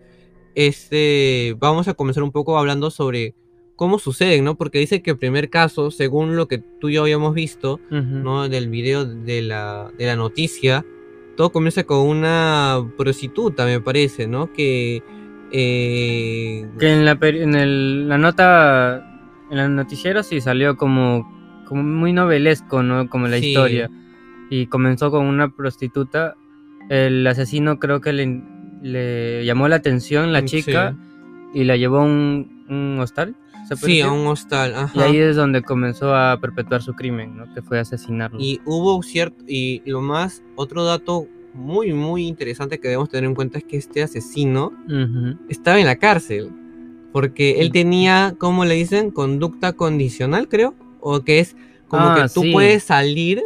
este, 0.56 1.56
vamos 1.60 1.88
a 1.88 1.94
comenzar 1.94 2.24
un 2.24 2.32
poco 2.32 2.58
hablando 2.58 2.90
sobre 2.90 3.36
cómo 3.76 4.00
suceden, 4.00 4.44
¿no? 4.44 4.56
Porque 4.58 4.80
dice 4.80 5.04
que 5.04 5.12
el 5.12 5.20
primer 5.20 5.52
caso, 5.52 5.92
según 5.92 6.36
lo 6.36 6.48
que 6.48 6.58
tú 6.58 6.90
y 6.90 6.94
yo 6.94 7.04
habíamos 7.04 7.36
visto, 7.36 7.80
¿no? 7.92 8.50
Del 8.50 8.68
video 8.68 9.06
de 9.06 9.44
la, 9.44 9.92
de 9.96 10.08
la 10.08 10.16
noticia, 10.16 10.84
todo 11.38 11.52
comienza 11.52 11.84
con 11.84 12.00
una 12.00 12.84
prostituta, 12.98 13.66
me 13.66 13.80
parece, 13.80 14.26
¿no? 14.26 14.52
Que 14.52 15.04
eh, 15.52 16.68
que 16.80 16.94
en 16.94 17.06
la, 17.06 17.18
en 17.22 18.10
la 18.10 18.18
nota, 18.18 19.20
en 19.50 19.58
el 19.58 19.76
noticiero 19.76 20.24
sí 20.24 20.42
salió 20.42 20.78
como, 20.78 21.30
como 21.66 21.84
muy 21.84 22.14
novelesco, 22.14 22.84
¿no? 22.84 23.10
Como 23.10 23.28
la 23.28 23.38
historia. 23.38 23.90
Y 24.50 24.68
comenzó 24.68 25.12
con 25.12 25.26
una 25.26 25.50
prostituta 25.50 26.36
el 26.90 27.26
asesino 27.26 27.80
creo 27.80 28.02
que 28.02 28.12
le, 28.12 28.42
le 28.82 29.46
llamó 29.46 29.68
la 29.70 29.78
atención 29.78 30.34
la 30.34 30.42
Mm, 30.42 30.46
chica 30.46 30.98
y 31.54 31.64
la 31.64 31.78
llevó 31.78 32.00
a 32.00 32.04
un, 32.04 32.66
un 32.70 33.00
hostal. 33.00 33.36
¿se 33.68 33.78
puede 33.78 33.94
Sí, 33.94 34.02
a 34.02 34.12
un 34.12 34.28
hostal. 34.28 34.74
Ajá. 34.76 34.92
Y 34.96 35.00
ahí 35.02 35.18
es 35.18 35.36
donde 35.36 35.62
comenzó 35.62 36.14
a 36.16 36.38
perpetuar 36.42 36.82
su 36.82 36.94
crimen, 36.94 37.38
¿no? 37.38 37.54
Que 37.54 37.62
fue 37.62 37.80
asesinarlo. 37.80 38.40
Y 38.42 38.60
hubo 38.66 39.02
cierto, 39.04 39.44
y 39.48 39.82
lo 39.86 40.02
más, 40.02 40.44
otro 40.56 40.84
dato 40.84 41.28
muy, 41.54 41.94
muy 41.94 42.28
interesante 42.28 42.80
que 42.80 42.88
debemos 42.88 43.10
tener 43.10 43.26
en 43.26 43.36
cuenta 43.36 43.58
es 43.58 43.64
que 43.64 43.78
este 43.78 44.02
asesino 44.04 44.72
estaba 45.50 45.80
en 45.80 45.86
la 45.86 45.96
cárcel. 45.98 46.50
Porque 47.12 47.60
él 47.60 47.72
tenía, 47.74 48.36
¿cómo 48.38 48.64
le 48.64 48.76
dicen? 48.76 49.12
Conducta 49.12 49.74
condicional, 49.74 50.48
creo. 50.48 50.76
O 51.02 51.22
que 51.22 51.40
es 51.40 51.56
como 51.90 52.06
Ah, 52.08 52.16
que 52.16 52.34
tú 52.34 52.42
sí. 52.44 52.52
puedes 52.52 52.84
salir, 52.84 53.42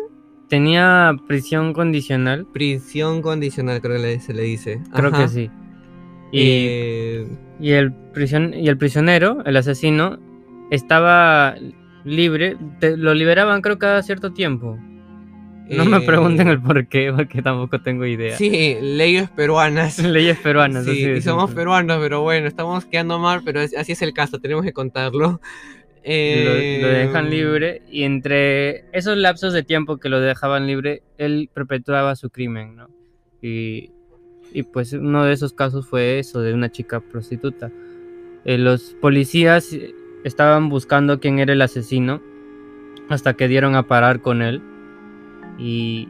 Tenía 0.48 1.16
prisión 1.28 1.74
condicional, 1.74 2.46
prisión 2.46 3.24
condicional, 3.24 3.82
creo 3.82 4.00
que 4.00 4.20
se 4.20 4.32
le 4.36 4.44
dice. 4.44 4.80
creo 4.94 5.10
Ajá. 5.10 5.24
que 5.24 5.28
sí. 5.30 5.50
Y, 6.32 6.40
Eh, 6.42 7.28
y 7.60 7.72
el 7.72 7.92
prisión, 8.14 8.54
y 8.54 8.68
el 8.68 8.78
prisionero, 8.78 9.44
el 9.44 9.58
asesino, 9.58 10.20
estaba 10.70 11.56
libre, 12.04 12.58
te- 12.80 12.96
lo 12.96 13.16
liberaban 13.16 13.64
creo 13.64 13.80
cada 13.80 14.04
cierto 14.04 14.34
tiempo. 14.34 14.78
No 15.70 15.86
me 15.86 15.98
eh, 15.98 16.02
pregunten 16.02 16.48
el 16.48 16.62
por 16.62 16.88
qué, 16.88 17.12
porque 17.16 17.42
tampoco 17.42 17.82
tengo 17.82 18.06
idea. 18.06 18.38
Sí, 18.38 18.76
leyes 18.82 19.30
peruanas. 19.32 19.98
Leyes 20.04 20.38
peruanas. 20.40 20.86
Sí, 20.86 20.92
así 20.92 21.12
y 21.18 21.22
somos 21.22 21.46
simple. 21.50 21.62
peruanos, 21.62 21.98
pero 22.02 22.22
bueno, 22.22 22.48
estamos 22.48 22.86
quedando 22.86 23.20
mal, 23.20 23.42
pero 23.44 23.62
es- 23.62 23.76
así 23.76 23.94
es 23.94 24.02
el 24.02 24.14
caso, 24.14 24.40
tenemos 24.40 24.64
que 24.64 24.74
contarlo. 24.74 25.42
Lo, 26.08 26.12
lo 26.12 26.88
dejan 26.90 27.26
Eh, 27.26 27.30
libre 27.32 27.82
y 27.90 28.04
entre 28.04 28.86
esos 28.96 29.18
lapsos 29.18 29.54
de 29.54 29.64
tiempo 29.64 29.98
que 29.98 30.08
lo 30.08 30.20
dejaban 30.20 30.68
libre, 30.68 31.02
él 31.18 31.50
perpetuaba 31.52 32.16
su 32.16 32.30
crimen, 32.30 32.76
¿no? 32.76 32.90
Y, 33.42 33.90
y 34.54 34.62
pues 34.62 34.94
uno 34.94 35.26
de 35.26 35.34
esos 35.34 35.54
casos 35.54 35.88
fue 35.88 36.20
eso, 36.20 36.42
de 36.42 36.54
una 36.54 36.72
chica 36.72 37.00
prostituta. 37.00 37.72
Eh, 38.46 38.60
los 38.60 38.96
policías 39.02 39.76
estaban 40.24 40.70
buscando 40.70 41.20
quién 41.20 41.40
era 41.40 41.54
el 41.54 41.62
asesino 41.64 42.22
hasta 43.10 43.34
que 43.34 43.48
dieron 43.48 43.74
a 43.76 43.88
parar 43.88 44.22
con 44.22 44.44
él. 44.44 44.62
Y... 45.58 46.08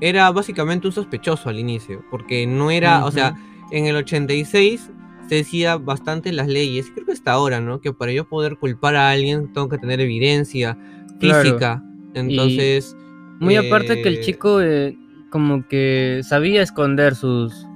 Era 0.00 0.30
básicamente 0.32 0.86
un 0.88 0.92
sospechoso 0.92 1.48
al 1.48 1.58
inicio, 1.58 2.02
porque 2.10 2.46
no 2.46 2.70
era, 2.70 3.04
o 3.06 3.10
sea, 3.10 3.34
en 3.70 3.86
el 3.86 3.96
86 3.96 4.90
se 5.28 5.34
decía 5.36 5.76
bastante 5.76 6.30
las 6.32 6.48
leyes, 6.48 6.90
creo 6.92 7.06
que 7.06 7.12
hasta 7.12 7.32
ahora, 7.32 7.60
¿no? 7.60 7.80
Que 7.80 7.92
para 7.92 8.12
yo 8.12 8.28
poder 8.28 8.56
culpar 8.58 8.96
a 8.96 9.10
alguien 9.10 9.52
tengo 9.52 9.68
que 9.68 9.78
tener 9.78 10.00
evidencia 10.00 10.76
Claro. 11.20 11.42
física. 11.42 11.82
Entonces, 12.12 12.94
Muy 13.40 13.56
aparte 13.56 14.02
que 14.02 14.08
el 14.08 14.16
eh, 14.16 14.20
chico 14.20 14.60
eh, 14.60 14.98
como 15.30 15.66
que 15.68 16.20
sabía 16.22 16.60
esconder 16.62 17.14
sus 17.14 17.66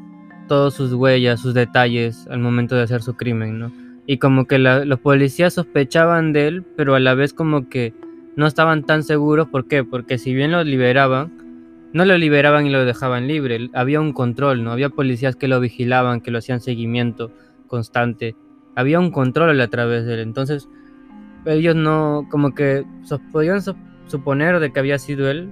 todas 0.48 0.74
sus 0.74 0.92
huellas, 0.92 1.40
sus 1.40 1.54
detalles 1.54 2.26
al 2.30 2.40
momento 2.40 2.74
de 2.74 2.82
hacer 2.82 3.00
su 3.02 3.14
crimen, 3.14 3.58
¿no? 3.58 3.72
Y 4.06 4.18
como 4.18 4.46
que 4.46 4.58
la- 4.58 4.84
los 4.84 4.98
policías 5.00 5.54
sospechaban 5.54 6.32
de 6.32 6.48
él, 6.48 6.64
pero 6.76 6.94
a 6.94 7.00
la 7.00 7.14
vez 7.14 7.32
como 7.32 7.68
que 7.68 7.94
no 8.38 8.46
estaban 8.46 8.84
tan 8.84 9.02
seguros. 9.02 9.48
¿Por 9.48 9.66
qué? 9.66 9.82
Porque 9.82 10.16
si 10.16 10.32
bien 10.32 10.52
lo 10.52 10.62
liberaban, 10.62 11.90
no 11.92 12.04
lo 12.04 12.16
liberaban 12.16 12.66
y 12.66 12.70
lo 12.70 12.84
dejaban 12.84 13.26
libre. 13.26 13.68
Había 13.74 14.00
un 14.00 14.12
control, 14.12 14.62
¿no? 14.62 14.70
Había 14.70 14.90
policías 14.90 15.34
que 15.34 15.48
lo 15.48 15.58
vigilaban, 15.58 16.20
que 16.20 16.30
lo 16.30 16.38
hacían 16.38 16.60
seguimiento 16.60 17.32
constante. 17.66 18.36
Había 18.76 19.00
un 19.00 19.10
control 19.10 19.60
a 19.60 19.66
través 19.66 20.06
de 20.06 20.14
él. 20.14 20.20
Entonces, 20.20 20.68
ellos 21.46 21.74
no, 21.74 22.28
como 22.30 22.54
que 22.54 22.84
podían 23.32 23.60
suponer 24.06 24.60
de 24.60 24.72
que 24.72 24.78
había 24.78 25.00
sido 25.00 25.28
él, 25.28 25.50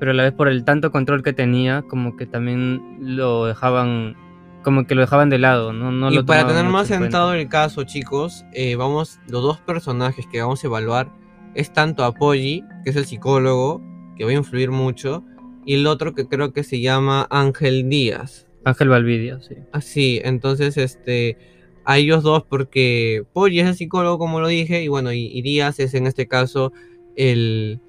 pero 0.00 0.12
a 0.12 0.14
la 0.14 0.22
vez 0.22 0.32
por 0.32 0.48
el 0.48 0.64
tanto 0.64 0.90
control 0.90 1.22
que 1.22 1.34
tenía, 1.34 1.82
como 1.82 2.16
que 2.16 2.24
también 2.24 2.96
lo 2.98 3.44
dejaban, 3.44 4.16
como 4.62 4.86
que 4.86 4.94
lo 4.94 5.02
dejaban 5.02 5.28
de 5.28 5.36
lado, 5.36 5.74
¿no? 5.74 5.92
no 5.92 6.10
y 6.10 6.14
lo 6.14 6.24
para 6.24 6.46
tener 6.46 6.64
más 6.64 6.88
sentado 6.88 7.34
el 7.34 7.46
caso, 7.50 7.84
chicos, 7.84 8.46
eh, 8.54 8.74
vamos, 8.76 9.20
los 9.28 9.42
dos 9.42 9.58
personajes 9.58 10.26
que 10.26 10.40
vamos 10.40 10.64
a 10.64 10.66
evaluar 10.66 11.21
es 11.54 11.72
tanto 11.72 12.04
a 12.04 12.14
que 12.14 12.62
es 12.84 12.96
el 12.96 13.04
psicólogo, 13.04 13.82
que 14.16 14.24
va 14.24 14.30
a 14.30 14.34
influir 14.34 14.70
mucho, 14.70 15.24
y 15.64 15.74
el 15.74 15.86
otro 15.86 16.14
que 16.14 16.26
creo 16.26 16.52
que 16.52 16.64
se 16.64 16.80
llama 16.80 17.26
Ángel 17.30 17.88
Díaz. 17.88 18.46
Ángel 18.64 18.88
Valvidia, 18.88 19.40
sí. 19.40 19.56
Así, 19.72 20.20
entonces, 20.24 20.76
este, 20.76 21.36
a 21.84 21.98
ellos 21.98 22.22
dos, 22.22 22.44
porque 22.44 23.24
Poggi 23.32 23.60
es 23.60 23.68
el 23.68 23.74
psicólogo, 23.74 24.18
como 24.18 24.40
lo 24.40 24.48
dije, 24.48 24.82
y 24.82 24.88
bueno, 24.88 25.12
y, 25.12 25.26
y 25.26 25.42
Díaz 25.42 25.80
es 25.80 25.94
en 25.94 26.06
este 26.06 26.26
caso 26.26 26.72
el, 27.16 27.80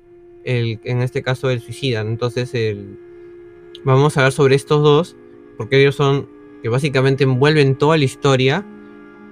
el, 0.43 0.79
en 0.83 1.01
este 1.01 1.21
caso 1.21 1.49
el 1.49 1.61
suicida. 1.61 2.01
Entonces, 2.01 2.53
el, 2.53 2.97
vamos 3.83 4.17
a 4.17 4.21
hablar 4.21 4.33
sobre 4.33 4.55
estos 4.55 4.81
dos, 4.81 5.15
porque 5.57 5.79
ellos 5.79 5.95
son 5.95 6.27
que 6.61 6.69
básicamente 6.69 7.25
envuelven 7.25 7.75
toda 7.75 7.97
la 7.97 8.05
historia. 8.05 8.65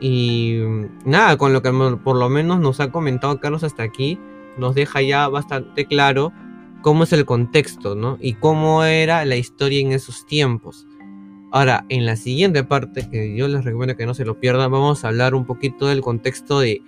Y 0.02 0.58
mm, 0.60 0.86
nada, 1.06 1.38
con 1.38 1.54
lo 1.54 1.62
que 1.62 1.72
por 2.04 2.18
lo 2.18 2.28
menos 2.28 2.60
nos 2.60 2.82
ha 2.82 2.92
comentado 2.92 3.40
Carlos 3.40 3.64
hasta 3.64 3.84
aquí, 3.84 4.20
nos 4.58 4.76
deja 4.76 5.02
ya 5.02 5.30
bastante 5.30 5.86
claro 5.86 6.34
cómo 6.82 7.04
es 7.04 7.14
el 7.14 7.26
contexto, 7.26 7.96
¿no? 7.96 8.18
Y 8.20 8.34
cómo 8.34 8.84
era 8.84 9.24
la 9.24 9.38
historia 9.38 9.80
en 9.80 9.94
esos 9.94 10.26
tiempos. 10.26 10.88
Ahora, 11.52 11.86
en 11.90 12.06
la 12.06 12.16
siguiente 12.16 12.64
parte, 12.64 13.10
que 13.10 13.36
yo 13.36 13.48
les 13.48 13.64
recomiendo 13.64 13.96
que 13.96 14.06
no 14.06 14.14
se 14.14 14.26
lo 14.26 14.40
pierdan, 14.40 14.72
vamos 14.72 15.04
a 15.04 15.10
hablar 15.10 15.36
un 15.36 15.46
poquito 15.46 15.88
del 15.88 16.02
contexto 16.02 16.60
de 16.60 16.82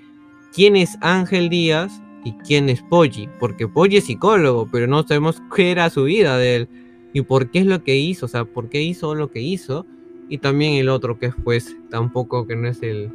quién 0.53 0.75
es 0.75 0.97
Ángel 1.01 1.49
Díaz 1.49 2.01
y 2.23 2.31
quién 2.45 2.69
es 2.69 2.81
Poggi. 2.81 3.29
Porque 3.39 3.67
Poggi 3.67 3.97
es 3.97 4.05
psicólogo, 4.05 4.67
pero 4.71 4.87
no 4.87 5.03
sabemos 5.03 5.41
qué 5.55 5.71
era 5.71 5.89
su 5.89 6.05
vida 6.05 6.37
de 6.37 6.55
él 6.55 6.69
y 7.13 7.21
por 7.21 7.51
qué 7.51 7.59
es 7.59 7.65
lo 7.65 7.83
que 7.83 7.95
hizo, 7.95 8.25
o 8.25 8.29
sea, 8.29 8.45
por 8.45 8.69
qué 8.69 8.81
hizo 8.81 9.13
lo 9.15 9.29
que 9.29 9.41
hizo. 9.41 9.85
Y 10.29 10.37
también 10.39 10.73
el 10.73 10.89
otro 10.89 11.19
que 11.19 11.27
es 11.27 11.35
pues 11.43 11.75
tampoco 11.89 12.47
que 12.47 12.55
no 12.55 12.67
es 12.67 12.81
el 12.81 13.11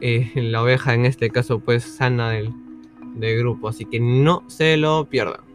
eh, 0.00 0.30
la 0.34 0.62
oveja 0.62 0.94
en 0.94 1.06
este 1.06 1.30
caso 1.30 1.60
pues 1.60 1.84
sana 1.84 2.30
del, 2.30 2.52
del 3.16 3.38
grupo. 3.38 3.68
Así 3.68 3.84
que 3.84 4.00
no 4.00 4.44
se 4.48 4.76
lo 4.76 5.06
pierdan. 5.08 5.50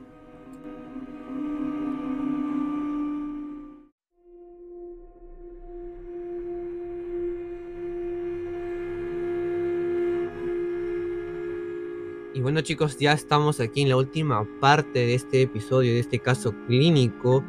Y 12.33 12.41
bueno 12.41 12.59
chicos, 12.59 12.97
ya 12.99 13.13
estamos 13.13 13.61
aquí 13.61 13.83
en 13.83 13.89
la 13.89 13.95
última 13.95 14.45
parte 14.59 14.99
de 14.99 15.15
este 15.15 15.43
episodio, 15.43 15.93
de 15.93 15.99
este 15.99 16.19
caso 16.19 16.53
clínico 16.67 17.45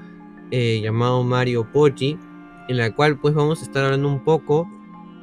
eh, 0.52 0.80
llamado 0.80 1.24
Mario 1.24 1.66
Poggi, 1.72 2.16
en 2.68 2.76
la 2.76 2.94
cual 2.94 3.18
pues 3.18 3.34
vamos 3.34 3.60
a 3.60 3.64
estar 3.64 3.84
hablando 3.84 4.08
un 4.08 4.24
poco, 4.24 4.68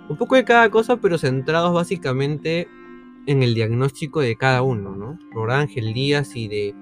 un 0.09 0.17
poco 0.17 0.35
de 0.35 0.45
cada 0.45 0.69
cosa, 0.69 0.97
pero 0.97 1.17
centrados 1.17 1.73
básicamente 1.73 2.67
en 3.25 3.43
el 3.43 3.53
diagnóstico 3.53 4.21
de 4.21 4.35
cada 4.35 4.61
uno, 4.61 4.95
¿no? 4.95 5.17
Por 5.33 5.51
Ángel 5.51 5.93
Díaz 5.93 6.35
y 6.35 6.47
de, 6.47 6.75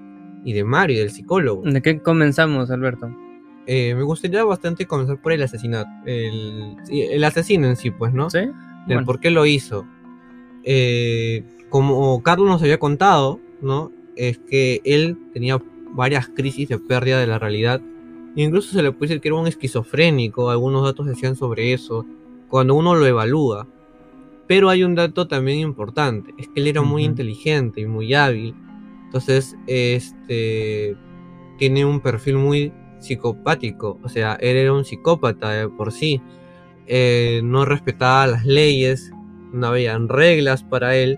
y 0.44 0.52
de 0.52 0.64
Mario, 0.64 0.98
del 1.00 1.10
psicólogo. 1.10 1.62
¿De 1.62 1.80
qué 1.82 2.00
comenzamos, 2.00 2.70
Alberto? 2.70 3.14
Eh, 3.66 3.94
me 3.94 4.02
gustaría 4.02 4.42
bastante 4.44 4.86
comenzar 4.86 5.20
por 5.20 5.32
el 5.32 5.42
asesinato, 5.42 5.88
el, 6.04 6.76
el 6.90 7.24
asesino 7.24 7.68
en 7.68 7.76
sí, 7.76 7.90
pues, 7.90 8.12
¿no? 8.12 8.28
¿Sí? 8.28 8.38
el 8.38 8.52
Bueno. 8.86 9.04
por 9.04 9.20
qué 9.20 9.30
lo 9.30 9.46
hizo. 9.46 9.86
Eh, 10.64 11.44
como 11.68 12.22
Carlos 12.22 12.48
nos 12.48 12.62
había 12.62 12.78
contado, 12.78 13.40
¿no? 13.60 13.92
Es 14.16 14.38
que 14.38 14.80
él 14.84 15.16
tenía 15.32 15.62
varias 15.94 16.28
crisis 16.28 16.68
de 16.68 16.78
pérdida 16.78 17.20
de 17.20 17.26
la 17.26 17.38
realidad. 17.38 17.80
Incluso 18.34 18.72
se 18.72 18.82
le 18.82 18.92
puede 18.92 19.08
decir 19.08 19.20
que 19.20 19.28
era 19.28 19.36
un 19.36 19.46
esquizofrénico, 19.46 20.50
algunos 20.50 20.84
datos 20.84 21.06
decían 21.06 21.36
sobre 21.36 21.72
eso, 21.72 22.06
cuando 22.48 22.74
uno 22.74 22.94
lo 22.94 23.06
evalúa. 23.06 23.66
Pero 24.46 24.68
hay 24.68 24.84
un 24.84 24.94
dato 24.94 25.28
también 25.28 25.58
importante, 25.58 26.34
es 26.38 26.48
que 26.48 26.60
él 26.60 26.66
era 26.66 26.82
muy 26.82 27.04
inteligente 27.04 27.80
y 27.80 27.86
muy 27.86 28.12
hábil. 28.14 28.54
Entonces, 29.04 29.56
este 29.66 30.96
tiene 31.58 31.84
un 31.84 32.00
perfil 32.00 32.36
muy 32.36 32.72
psicopático, 32.98 33.98
o 34.02 34.08
sea, 34.08 34.34
él 34.40 34.56
era 34.56 34.72
un 34.72 34.84
psicópata 34.84 35.50
de 35.50 35.68
por 35.68 35.92
sí. 35.92 36.20
Eh, 36.86 37.40
no 37.44 37.64
respetaba 37.64 38.26
las 38.26 38.44
leyes, 38.44 39.12
no 39.52 39.68
habían 39.68 40.08
reglas 40.08 40.64
para 40.64 40.96
él. 40.96 41.16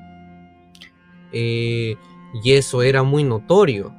eh, 1.33 1.97
y 2.43 2.53
eso 2.53 2.83
era 2.83 3.03
muy 3.05 3.23
notorio. 3.23 3.95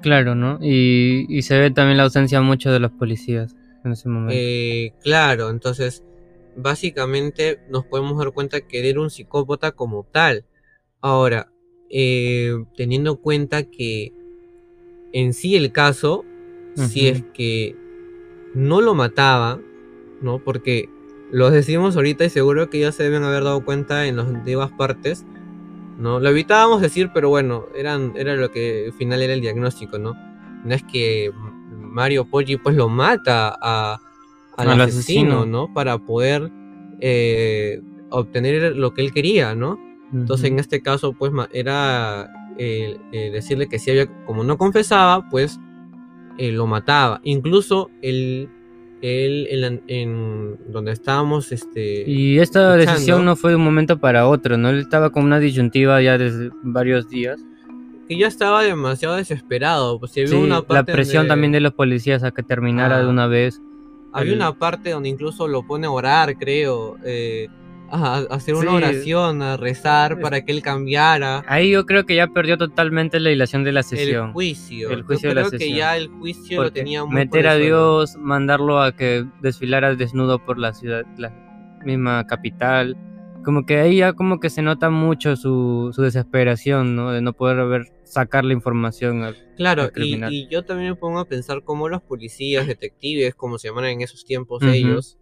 Claro, 0.00 0.34
¿no? 0.34 0.58
Y, 0.60 1.26
y 1.28 1.42
se 1.42 1.58
ve 1.58 1.70
también 1.70 1.96
la 1.96 2.04
ausencia 2.04 2.40
mucho 2.40 2.70
de 2.72 2.80
los 2.80 2.92
policías 2.92 3.54
en 3.84 3.92
ese 3.92 4.08
momento. 4.08 4.34
Eh, 4.36 4.92
claro, 5.02 5.50
entonces 5.50 6.04
básicamente 6.56 7.60
nos 7.70 7.84
podemos 7.84 8.18
dar 8.18 8.32
cuenta 8.32 8.60
que 8.60 8.88
era 8.88 9.00
un 9.00 9.10
psicópata 9.10 9.72
como 9.72 10.04
tal. 10.04 10.44
Ahora, 11.00 11.52
eh, 11.90 12.52
teniendo 12.76 13.12
en 13.12 13.16
cuenta 13.16 13.62
que 13.64 14.12
en 15.12 15.32
sí 15.32 15.56
el 15.56 15.72
caso, 15.72 16.24
si 16.74 17.08
es 17.08 17.24
que 17.34 17.74
no 18.54 18.80
lo 18.80 18.94
mataba, 18.94 19.60
¿no? 20.20 20.42
Porque 20.44 20.88
lo 21.30 21.50
decimos 21.50 21.96
ahorita 21.96 22.24
y 22.24 22.30
seguro 22.30 22.70
que 22.70 22.80
ya 22.80 22.92
se 22.92 23.02
deben 23.04 23.24
haber 23.24 23.44
dado 23.44 23.64
cuenta 23.64 24.06
en 24.06 24.16
las 24.16 24.26
antiguas 24.26 24.70
partes, 24.76 25.24
¿no? 25.98 26.20
Lo 26.20 26.30
evitábamos 26.30 26.80
decir, 26.80 27.10
pero 27.12 27.28
bueno, 27.28 27.66
eran, 27.74 28.12
era 28.16 28.34
lo 28.36 28.50
que 28.50 28.86
al 28.86 28.92
final 28.92 29.20
era 29.20 29.34
el 29.34 29.40
diagnóstico, 29.40 29.98
¿no? 29.98 30.14
No 30.64 30.74
es 30.74 30.82
que 30.84 31.32
Mario 31.70 32.24
Poggi 32.24 32.56
pues 32.56 32.76
lo 32.76 32.88
mata 32.88 33.56
a, 33.60 34.00
al, 34.56 34.70
Al 34.70 34.80
asesino, 34.82 35.40
asesino. 35.40 35.46
¿no? 35.46 35.74
Para 35.74 35.98
poder 35.98 36.50
eh, 37.00 37.80
obtener 38.10 38.76
lo 38.76 38.94
que 38.94 39.02
él 39.02 39.12
quería, 39.12 39.54
¿no? 39.54 39.78
Entonces 40.12 40.50
en 40.50 40.58
este 40.58 40.80
caso 40.80 41.12
pues 41.12 41.32
era 41.52 42.30
eh, 42.56 42.98
eh, 43.12 43.30
decirle 43.30 43.68
que 43.68 43.78
si 43.78 43.90
había, 43.90 44.06
como 44.24 44.42
no 44.42 44.56
confesaba, 44.56 45.28
pues 45.28 45.60
lo 46.38 46.66
mataba. 46.66 47.20
Incluso 47.24 47.90
él, 48.00 48.48
él 49.02 49.46
en, 49.50 49.60
la- 49.60 49.80
en 49.86 50.56
donde 50.72 50.92
estábamos, 50.92 51.52
este... 51.52 52.04
Y 52.08 52.38
esta 52.38 52.60
escuchando. 52.74 52.76
decisión 52.92 53.24
no 53.24 53.36
fue 53.36 53.50
de 53.50 53.56
un 53.56 53.64
momento 53.64 53.98
para 53.98 54.26
otro, 54.26 54.56
¿no? 54.58 54.70
Él 54.70 54.78
estaba 54.80 55.10
con 55.10 55.24
una 55.24 55.38
disyuntiva 55.38 56.00
ya 56.02 56.18
desde 56.18 56.50
varios 56.62 57.08
días. 57.08 57.40
que 58.08 58.16
ya 58.18 58.26
estaba 58.26 58.62
demasiado 58.62 59.16
desesperado. 59.16 59.98
Pues 60.00 60.12
Sí, 60.12 60.22
una 60.34 60.56
la 60.56 60.62
parte 60.62 60.92
presión 60.92 61.22
donde- 61.24 61.28
también 61.28 61.52
de 61.52 61.60
los 61.60 61.74
policías 61.74 62.24
a 62.24 62.30
que 62.30 62.42
terminara 62.42 62.96
Ah. 62.96 63.02
de 63.02 63.06
una 63.08 63.26
vez. 63.26 63.60
Había 64.14 64.32
el- 64.32 64.38
una 64.38 64.58
parte 64.58 64.90
donde 64.90 65.10
incluso 65.10 65.46
lo 65.46 65.66
pone 65.66 65.86
a 65.86 65.90
orar, 65.90 66.36
creo. 66.38 66.96
eh, 67.04 67.48
a, 67.90 68.18
hacer 68.30 68.54
una 68.54 68.70
Sí. 68.70 68.76
oración, 68.76 69.42
a 69.42 69.56
rezar 69.56 70.20
para 70.20 70.44
que 70.44 70.52
él 70.52 70.62
cambiara. 70.62 71.44
Ahí 71.46 71.70
yo 71.70 71.86
creo 71.86 72.04
que 72.06 72.14
ya 72.16 72.26
perdió 72.28 72.58
totalmente 72.58 73.20
la 73.20 73.30
ilación 73.30 73.64
de 73.64 73.72
la 73.72 73.80
El 73.80 73.84
sesión. 73.84 74.32
juicio. 74.32 74.90
El 74.90 75.00
Yo 75.00 75.06
juicio 75.06 75.28
de 75.30 75.34
la 75.34 75.40
creo 75.42 75.50
que 75.52 75.58
sesión. 75.58 75.78
ya 75.78 75.96
el 75.96 76.08
juicio 76.08 76.62
lo 76.62 76.72
tenía 76.72 77.04
muy 77.04 77.14
meter 77.14 77.46
a 77.48 77.54
el. 77.54 77.62
Dios, 77.62 78.16
mandarlo 78.16 78.80
a 78.80 78.92
que 78.92 79.24
desfilara 79.42 79.94
desnudo 79.94 80.44
por 80.44 80.58
la 80.58 80.72
ciudad, 80.74 81.04
la 81.16 81.32
misma 81.84 82.26
capital. 82.26 82.96
Como 83.44 83.64
que 83.64 83.78
ahí 83.78 83.98
ya 83.98 84.12
como 84.12 84.40
que 84.40 84.50
se 84.50 84.60
nota 84.62 84.90
mucho 84.90 85.34
su, 85.36 85.90
su 85.94 86.02
desesperación, 86.02 86.96
¿no? 86.96 87.12
De 87.12 87.22
no 87.22 87.32
poder 87.32 87.64
ver, 87.66 87.86
sacar 88.04 88.44
la 88.44 88.52
información. 88.52 89.22
al- 89.22 89.36
Claro, 89.56 89.82
al 89.82 89.88
y, 89.88 89.92
criminal. 89.92 90.32
y 90.32 90.48
yo 90.48 90.64
también 90.64 90.90
me 90.90 90.96
pongo 90.96 91.20
a 91.20 91.24
pensar 91.24 91.62
cómo 91.64 91.88
los 91.88 92.02
policías, 92.02 92.66
detectives, 92.66 93.34
como 93.34 93.58
se 93.58 93.68
llaman 93.68 93.86
en 93.86 94.00
esos 94.02 94.24
tiempos 94.24 94.62
ellos, 94.64 95.17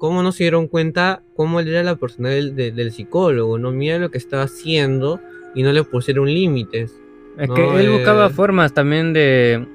cómo 0.00 0.22
no 0.22 0.32
se 0.32 0.44
dieron 0.44 0.66
cuenta 0.66 1.22
cómo 1.36 1.60
era 1.60 1.82
la 1.82 1.94
persona 1.96 2.30
del, 2.30 2.56
de- 2.56 2.72
del 2.72 2.90
psicólogo, 2.90 3.58
no 3.58 3.70
mira 3.70 3.98
lo 3.98 4.10
que 4.10 4.16
estaba 4.18 4.44
haciendo 4.44 5.20
y 5.54 5.62
no 5.62 5.72
le 5.72 5.84
pusieron 5.84 6.26
límites. 6.32 6.98
Es 7.38 7.48
No, 7.48 7.54
que 7.54 7.80
él 7.80 7.90
buscaba 7.90 8.26
eh. 8.26 8.30
formas 8.30 8.72
también 8.72 9.12
de, 9.12 9.66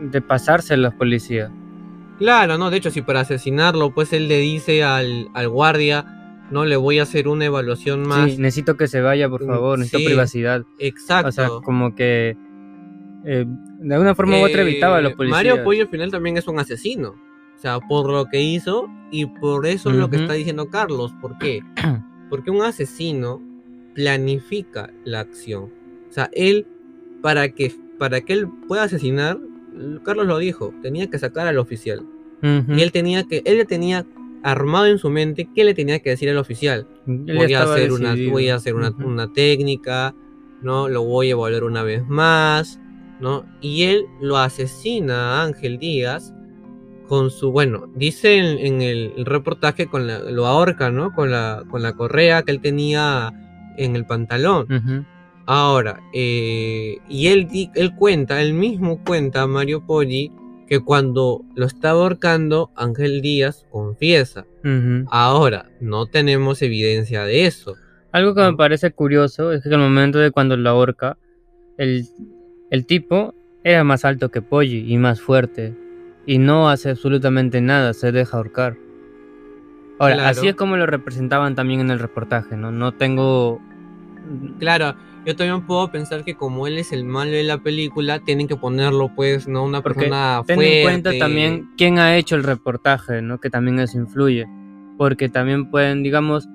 de 0.00 0.20
pasarse 0.20 0.74
a 0.74 0.76
los 0.76 0.92
policías. 0.94 1.50
Claro, 2.18 2.58
no, 2.58 2.68
de 2.70 2.76
hecho, 2.76 2.90
si 2.90 3.00
para 3.00 3.20
asesinarlo, 3.20 3.92
pues 3.94 4.12
él 4.12 4.28
le 4.28 4.38
dice 4.38 4.82
al, 4.84 5.28
al 5.32 5.48
guardia, 5.48 6.04
no 6.50 6.66
le 6.66 6.76
voy 6.76 6.98
a 6.98 7.04
hacer 7.04 7.26
una 7.26 7.46
evaluación 7.46 8.06
más. 8.06 8.32
Sí, 8.32 8.36
necesito 8.38 8.76
que 8.76 8.88
se 8.88 9.00
vaya, 9.00 9.28
por 9.30 9.42
Mm, 9.42 9.46
favor, 9.46 9.78
necesito 9.78 10.00
sí. 10.00 10.04
privacidad. 10.04 10.64
Exacto. 10.78 11.28
O 11.30 11.32
sea, 11.32 11.48
como 11.64 11.94
que 11.94 12.36
eh, 13.24 13.44
de 13.46 13.94
alguna 13.94 14.14
forma 14.14 14.38
u 14.38 14.44
otra 14.44 14.60
evitaba 14.62 14.98
a 14.98 15.00
los 15.00 15.14
policías. 15.14 15.38
Mario 15.44 15.64
Pollo 15.64 15.82
al 15.82 15.88
final 15.88 16.10
también 16.10 16.36
es 16.36 16.46
un 16.46 16.58
asesino. 16.58 17.14
O 17.60 17.62
sea, 17.62 17.78
por 17.78 18.10
lo 18.10 18.24
que 18.24 18.40
hizo 18.40 18.88
y 19.10 19.26
por 19.26 19.66
eso 19.66 19.90
es 19.90 19.96
lo 19.96 20.08
que 20.08 20.16
está 20.16 20.32
diciendo 20.32 20.70
Carlos. 20.70 21.12
¿Por 21.20 21.36
qué? 21.36 21.60
Porque 22.30 22.50
un 22.50 22.62
asesino 22.62 23.38
planifica 23.94 24.90
la 25.04 25.20
acción. 25.20 25.64
O 26.08 26.10
sea, 26.10 26.30
él, 26.32 26.66
para 27.20 27.50
que, 27.50 27.70
para 27.98 28.22
que 28.22 28.32
él 28.32 28.48
pueda 28.66 28.84
asesinar, 28.84 29.38
Carlos 30.04 30.26
lo 30.26 30.38
dijo, 30.38 30.72
tenía 30.80 31.10
que 31.10 31.18
sacar 31.18 31.48
al 31.48 31.58
oficial. 31.58 32.06
Y 32.42 32.80
él 32.80 32.92
tenía 32.92 33.24
que, 33.24 33.42
él 33.44 33.66
tenía 33.66 34.06
armado 34.42 34.86
en 34.86 34.96
su 34.96 35.10
mente 35.10 35.46
qué 35.54 35.64
le 35.64 35.74
tenía 35.74 35.98
que 35.98 36.08
decir 36.08 36.30
al 36.30 36.38
oficial. 36.38 36.86
Voy 37.04 37.52
a 37.52 37.64
hacer 37.64 37.92
una, 37.92 38.16
voy 38.30 38.48
a 38.48 38.54
hacer 38.54 38.74
una, 38.74 39.34
técnica, 39.34 40.14
¿no? 40.62 40.88
Lo 40.88 41.02
voy 41.02 41.28
a 41.28 41.32
evaluar 41.32 41.64
una 41.64 41.82
vez 41.82 42.08
más, 42.08 42.80
¿no? 43.20 43.44
Y 43.60 43.82
él 43.82 44.06
lo 44.22 44.38
asesina 44.38 45.34
a 45.34 45.44
Ángel 45.44 45.78
Díaz 45.78 46.32
con 47.10 47.32
su, 47.32 47.50
bueno, 47.50 47.90
dice 47.96 48.36
en, 48.36 48.58
en 48.64 48.82
el 48.82 49.26
reportaje 49.26 49.88
con 49.88 50.06
la, 50.06 50.20
lo 50.20 50.46
ahorca, 50.46 50.92
¿no? 50.92 51.12
Con 51.12 51.32
la, 51.32 51.64
con 51.68 51.82
la 51.82 51.94
correa 51.94 52.44
que 52.44 52.52
él 52.52 52.60
tenía 52.60 53.32
en 53.76 53.96
el 53.96 54.06
pantalón. 54.06 54.68
Ahora, 55.44 55.98
eh, 56.14 56.98
y 57.08 57.26
él, 57.26 57.48
él 57.74 57.96
cuenta, 57.96 58.40
él 58.40 58.54
mismo 58.54 59.02
cuenta, 59.02 59.44
Mario 59.48 59.84
Poggi, 59.84 60.30
que 60.68 60.78
cuando 60.78 61.44
lo 61.56 61.66
estaba 61.66 62.00
ahorcando, 62.00 62.70
Ángel 62.76 63.22
Díaz 63.22 63.66
confiesa. 63.72 64.46
Ahora, 65.10 65.68
no 65.80 66.06
tenemos 66.06 66.62
evidencia 66.62 67.24
de 67.24 67.46
eso. 67.46 67.74
Algo 68.12 68.36
que 68.36 68.42
me 68.42 68.54
parece 68.54 68.92
curioso 68.92 69.50
es 69.50 69.64
que 69.64 69.74
al 69.74 69.80
momento 69.80 70.20
de 70.20 70.30
cuando 70.30 70.56
lo 70.56 70.70
ahorca, 70.70 71.18
el, 71.76 72.06
el 72.70 72.86
tipo 72.86 73.34
era 73.64 73.82
más 73.82 74.04
alto 74.04 74.28
que 74.28 74.42
Polly 74.42 74.92
y 74.92 74.96
más 74.96 75.20
fuerte. 75.20 75.74
Y 76.30 76.38
no 76.38 76.70
hace 76.70 76.90
absolutamente 76.90 77.60
nada, 77.60 77.92
se 77.92 78.12
deja 78.12 78.36
ahorcar. 78.36 78.76
Ahora, 79.98 80.14
Claro. 80.14 80.28
así 80.30 80.46
es 80.46 80.54
como 80.54 80.76
lo 80.76 80.86
representaban 80.86 81.56
también 81.56 81.80
en 81.80 81.90
el 81.90 81.98
reportaje, 81.98 82.56
¿no? 82.56 82.70
No 82.70 82.92
tengo... 82.92 83.60
Claro, 84.60 84.94
yo 85.26 85.34
también 85.34 85.66
puedo 85.66 85.90
pensar 85.90 86.22
que 86.24 86.36
como 86.36 86.68
él 86.68 86.78
es 86.78 86.92
el 86.92 87.04
malo 87.04 87.32
de 87.32 87.42
la 87.42 87.58
película, 87.58 88.20
tienen 88.20 88.46
que 88.46 88.54
ponerlo, 88.54 89.10
pues, 89.16 89.48
¿no? 89.48 89.64
Una 89.64 89.82
Porque 89.82 90.02
persona 90.02 90.42
Ten 90.46 90.54
fuerte. 90.54 90.78
en 90.78 90.84
cuenta 90.86 91.10
también 91.18 91.70
quién 91.76 91.98
ha 91.98 92.14
hecho 92.16 92.36
el 92.36 92.44
reportaje, 92.44 93.22
¿no? 93.22 93.40
Que 93.40 93.50
también 93.50 93.80
eso 93.80 93.98
influye. 93.98 94.46
Porque 94.96 95.28
también 95.28 95.68
pueden, 95.68 96.04
digamos, 96.04 96.46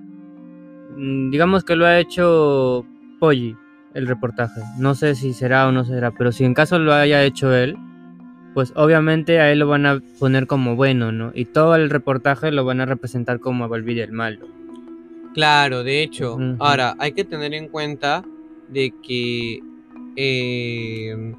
mm, 0.95 1.31
digamos 1.31 1.65
que 1.65 1.75
lo 1.75 1.85
ha 1.85 1.99
hecho 1.99 2.85
Polly, 3.19 3.57
el 3.93 4.07
reportaje. 4.07 4.61
No 4.79 4.95
sé 4.95 5.15
si 5.15 5.33
será 5.33 5.67
o 5.67 5.73
no 5.73 5.83
será, 5.83 6.11
pero 6.11 6.31
si 6.31 6.45
en 6.45 6.53
caso 6.53 6.79
lo 6.79 6.93
haya 6.93 7.21
hecho 7.23 7.53
él, 7.53 7.75
pues 8.55 8.73
obviamente 8.75 9.39
a 9.39 9.51
él 9.51 9.59
lo 9.59 9.67
van 9.67 9.85
a 9.85 10.01
poner 10.17 10.47
como 10.47 10.75
bueno, 10.75 11.11
¿no? 11.11 11.31
Y 11.35 11.45
todo 11.45 11.75
el 11.75 11.89
reportaje 11.91 12.51
lo 12.51 12.65
van 12.65 12.81
a 12.81 12.85
representar 12.87 13.39
como 13.39 13.65
a 13.65 13.67
Valvide 13.67 14.01
el 14.03 14.11
malo. 14.13 14.47
Claro, 15.35 15.83
de 15.83 16.01
hecho. 16.01 16.37
Ahora, 16.59 16.95
hay 16.97 17.11
que 17.11 17.25
tener 17.25 17.53
en 17.53 17.67
cuenta 17.67 18.23
de 18.69 18.91
que 19.05 19.59
eh, 20.15 21.33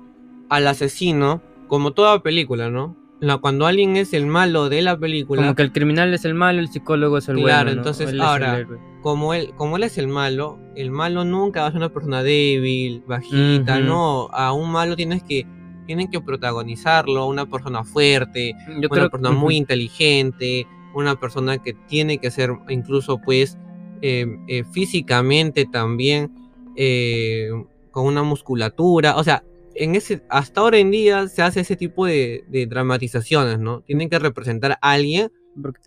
al 0.48 0.66
asesino, 0.66 1.40
como 1.66 1.92
toda 1.92 2.22
película, 2.22 2.70
¿no? 2.70 2.94
La- 3.18 3.38
cuando 3.38 3.66
alguien 3.66 3.96
es 3.96 4.12
el 4.12 4.26
malo 4.26 4.68
de 4.68 4.83
la 4.83 4.98
película, 4.98 5.40
Como 5.40 5.55
que 5.55 5.62
el 5.62 5.72
criminal 5.72 6.12
es 6.12 6.26
el 6.26 6.35
malo, 6.35 6.61
el 6.61 6.68
psicólogo 6.68 7.16
es 7.18 7.29
el 7.31 7.37
Claro, 7.37 7.64
bueno. 7.64 7.64
¿no? 7.64 7.72
entonces, 7.79 8.11
el 8.11 8.20
ahora, 8.20 8.59
héroe. 8.59 8.79
como 9.00 9.33
él, 9.33 9.52
como 9.57 9.79
él 9.79 9.85
es 9.85 9.96
el 9.96 10.09
malo, 10.09 10.59
el 10.74 10.90
malo 10.90 11.24
nunca 11.24 11.62
va 11.62 11.68
a 11.68 11.70
ser 11.70 11.79
una 11.79 11.88
persona 11.88 12.22
débil, 12.22 13.02
bajita, 13.07 13.81
no, 13.81 14.29
a 14.33 14.52
un 14.52 14.70
malo 14.70 14.94
tienes 14.96 15.22
que, 15.22 15.46
tienen 15.87 16.11
que 16.11 16.20
protagonizarlo, 16.20 17.27
una 17.27 17.46
persona 17.46 17.85
fuerte, 17.85 18.55
Yo 18.68 18.75
una 18.79 18.88
creo 18.88 19.11
persona 19.11 19.31
muy 19.31 19.57
inteligente, 19.57 20.66
una 20.94 21.18
persona 21.18 21.59
que 21.59 21.75
tiene 21.88 22.18
que 22.18 22.31
ser 22.31 22.51
incluso 22.68 23.18
pues 23.18 23.57
eh, 24.03 24.27
eh, 24.49 24.64
físicamente 24.72 25.64
también 25.66 26.31
eh, 26.77 27.49
con 27.90 28.07
una 28.07 28.22
musculatura, 28.22 29.16
o 29.16 29.25
sea, 29.25 29.42
en 29.75 29.94
ese, 29.94 30.22
hasta 30.31 30.61
ahora 30.62 30.79
en 30.79 30.90
día 30.90 31.29
se 31.29 31.42
hace 31.42 31.61
ese 31.61 31.77
tipo 31.77 32.07
de, 32.07 32.44
de 32.49 32.66
dramatizaciones, 32.66 33.59
¿no? 33.59 33.81
Tienen 33.83 34.09
que 34.09 34.18
representar 34.18 34.72
a 34.72 34.92
alguien 34.92 35.31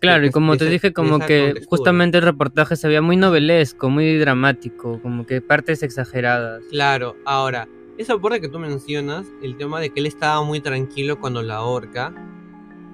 claro, 0.00 0.26
y 0.26 0.30
como 0.30 0.56
te 0.56 0.64
esa- 0.64 0.72
dije, 0.72 0.92
como 0.92 1.18
que 1.20 1.40
contextura. 1.46 1.66
justamente 1.76 2.18
el 2.18 2.24
reportaje 2.24 2.74
se 2.76 2.88
veía 2.88 3.02
muy 3.02 3.16
novelesco, 3.16 3.88
muy 3.90 4.16
dramático, 4.16 5.00
como 5.02 5.26
que 5.26 5.40
partes 5.40 5.82
exageradas. 5.82 6.62
Claro, 6.70 7.16
ahora, 7.24 7.68
esa 8.00 8.18
parte 8.18 8.40
que 8.40 8.48
tú 8.48 8.58
mencionas, 8.58 9.26
el 9.42 9.56
tema 9.58 9.78
de 9.78 9.90
que 9.90 10.00
él 10.00 10.06
estaba 10.06 10.42
muy 10.42 10.60
tranquilo 10.60 11.20
cuando 11.20 11.42
la 11.42 11.56
ahorca, 11.56 12.14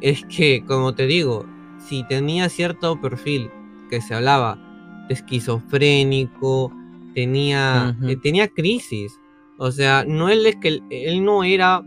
es 0.01 0.25
que, 0.25 0.64
como 0.66 0.97
te 0.97 1.07
digo, 1.07 1.47
si 1.79 2.03
tenía 2.09 2.49
cierto 2.49 3.01
perfil 3.01 3.49
que 3.88 4.01
se 4.01 4.14
hablaba 4.14 4.59
de 5.07 5.14
esquizofrénico, 5.14 6.73
tenía, 7.14 7.97
eh, 8.03 8.16
tenía 8.16 8.49
crisis, 8.49 9.21
o 9.59 9.71
sea, 9.71 10.05
no 10.05 10.29
él 10.29 10.45
es 10.45 10.57
que 10.57 10.81
él, 10.90 11.25
no 11.25 11.45
era 11.45 11.85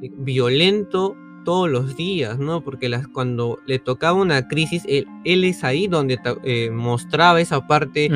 violento 0.00 1.16
todos 1.44 1.68
los 1.68 1.96
días, 1.96 2.38
¿no? 2.38 2.62
Porque 2.62 2.88
las, 2.88 3.08
cuando 3.08 3.58
le 3.66 3.80
tocaba 3.80 4.20
una 4.20 4.46
crisis, 4.46 4.84
él, 4.86 5.08
él 5.24 5.42
es 5.42 5.64
ahí 5.64 5.88
donde 5.88 6.20
eh, 6.44 6.70
mostraba 6.70 7.40
esa 7.40 7.66
parte 7.66 8.08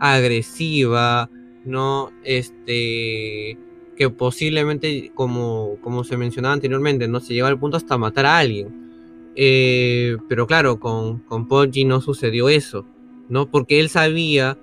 agresiva, 0.00 1.30
¿no? 1.64 2.10
Este 2.24 3.56
que 3.96 4.10
posiblemente, 4.10 5.10
como, 5.14 5.78
como 5.80 6.04
se 6.04 6.16
mencionaba 6.16 6.54
anteriormente, 6.54 7.08
no 7.08 7.20
se 7.20 7.34
llegaba 7.34 7.50
al 7.50 7.58
punto 7.58 7.76
hasta 7.76 7.98
matar 7.98 8.26
a 8.26 8.38
alguien. 8.38 9.32
Eh, 9.34 10.16
pero 10.28 10.46
claro, 10.46 10.78
con, 10.78 11.18
con 11.20 11.48
Poggi 11.48 11.84
no 11.84 12.00
sucedió 12.00 12.48
eso, 12.48 12.86
¿no? 13.28 13.50
Porque 13.50 13.80
él 13.80 13.88
sabía, 13.88 14.58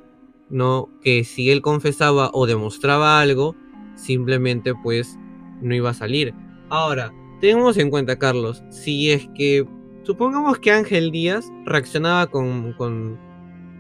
¿no? 0.50 0.90
Que 1.02 1.24
si 1.24 1.52
él 1.52 1.62
confesaba 1.62 2.30
o 2.34 2.48
demostraba 2.48 3.20
algo, 3.20 3.56
simplemente 3.96 4.74
pues 4.82 5.18
no 5.62 5.76
iba 5.76 5.92
a 5.92 5.94
salir. 5.94 6.34
Ahora, 6.70 7.14
tengamos 7.40 7.78
en 7.78 7.90
cuenta, 7.90 8.18
Carlos, 8.18 8.64
si 8.70 9.12
es 9.12 9.28
que 9.36 9.66
supongamos 10.04 10.60
que 10.60 10.72
Ángel 10.72 11.12
Díaz 11.12 11.52
reaccionaba 11.66 12.28
con, 12.28 12.74
con, 12.74 13.20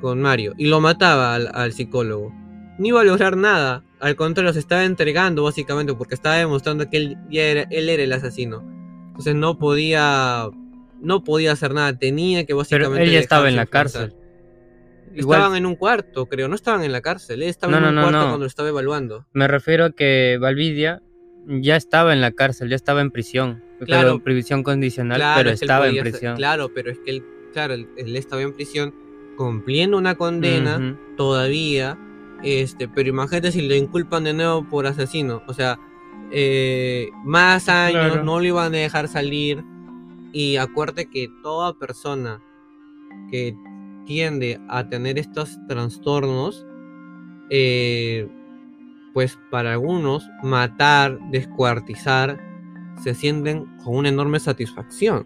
con 0.02 0.22
Mario 0.22 0.54
y 0.58 0.68
lo 0.68 0.80
mataba 0.80 1.36
al, 1.36 1.50
al 1.54 1.74
psicólogo. 1.74 2.32
No 2.78 2.88
iba 2.88 3.02
a 3.02 3.04
lograr 3.04 3.38
nada. 3.38 3.84
Al 4.00 4.16
contrario, 4.16 4.52
se 4.54 4.60
estaba 4.60 4.84
entregando 4.84 5.44
básicamente 5.44 5.94
porque 5.94 6.16
estaba 6.16 6.36
demostrando 6.36 6.90
que 6.90 6.98
él, 6.98 7.18
ya 7.30 7.44
era, 7.44 7.62
él 7.70 7.90
era 7.90 8.04
el 8.04 8.12
asesino. 8.14 8.64
Entonces 9.08 9.36
no 9.36 9.58
podía, 9.60 10.50
no 11.02 11.24
podía 11.24 11.52
hacer 11.54 11.74
nada. 11.74 11.98
Tenía 11.98 12.46
que 12.46 12.54
básicamente. 12.54 12.92
Pero 12.96 13.04
él 13.06 13.12
ya 13.12 13.20
estaba 13.20 13.48
en 13.50 13.56
la 13.56 13.66
cárcel. 13.66 14.14
Igual- 15.16 15.40
Estaban 15.40 15.58
en 15.58 15.66
un 15.68 15.76
cuarto, 15.76 16.26
creo. 16.26 16.48
No 16.48 16.56
estaban 16.56 16.84
en 16.84 16.92
la 16.92 17.02
cárcel. 17.02 17.44
Él 17.44 17.50
estaba 17.50 17.72
No, 17.72 17.78
en 17.78 17.84
no, 17.84 17.90
un 17.90 17.96
no, 17.96 18.02
cuarto 18.02 18.20
cuando 18.20 18.38
lo 18.40 18.46
estaba 18.48 18.70
evaluando. 18.70 19.26
Me 19.34 19.48
refiero 19.48 19.86
a 19.86 19.92
que 19.92 20.38
Valvidia 20.42 21.02
ya 21.48 21.76
estaba 21.76 22.14
en 22.14 22.22
la 22.22 22.32
cárcel, 22.32 22.70
ya 22.70 22.76
estaba 22.76 23.02
en 23.02 23.12
prisión. 23.12 23.64
Claro. 23.86 24.12
En 24.14 24.22
prisión 24.22 24.64
condicional, 24.64 25.18
Claro, 25.18 25.38
pero 25.40 25.50
es 25.52 25.60
que 25.60 25.66
estaba 25.66 25.88
en 25.88 25.94
ser- 25.96 26.04
prisión. 26.04 26.36
claro, 26.38 26.72
pero 26.74 26.90
es 26.90 26.98
que 27.00 27.12
él, 27.12 27.24
claro, 27.54 27.74
él, 27.76 27.88
él 27.98 28.16
estaba 28.16 28.42
en 28.42 28.54
prisión 28.54 28.94
cumpliendo 29.38 29.98
una 29.98 30.16
condena 30.16 30.98
todavía. 31.18 31.98
Este, 32.44 32.88
pero 32.88 33.10
imagínate 33.10 33.52
si 33.52 33.62
lo 33.68 33.74
inculpan 33.76 34.26
de 34.26 34.34
nuevo 34.34 34.68
por 34.68 34.86
asesino. 34.86 35.42
O 35.48 35.54
sea, 35.54 35.80
eh, 36.32 37.10
más 37.24 37.70
años, 37.70 38.08
Claro. 38.12 38.24
no 38.24 38.40
lo 38.40 38.46
iban 38.46 38.74
a 38.74 38.78
dejar 38.78 39.08
salir. 39.08 39.64
Y 40.32 40.58
acuérdate 40.58 41.06
que 41.10 41.30
toda 41.44 41.74
persona 41.78 42.42
que 43.30 43.56
tiende 44.06 44.60
a 44.68 44.90
tener 44.90 45.18
estos 45.20 45.58
trastornos, 45.68 46.66
eh, 47.50 48.28
pues 49.14 49.38
para 49.52 49.74
algunos, 49.74 50.28
matar, 50.42 51.20
descuartizar, 51.30 52.40
se 53.04 53.14
sienten 53.14 53.66
con 53.84 53.96
una 53.98 54.10
enorme 54.10 54.40
satisfacción 54.40 55.26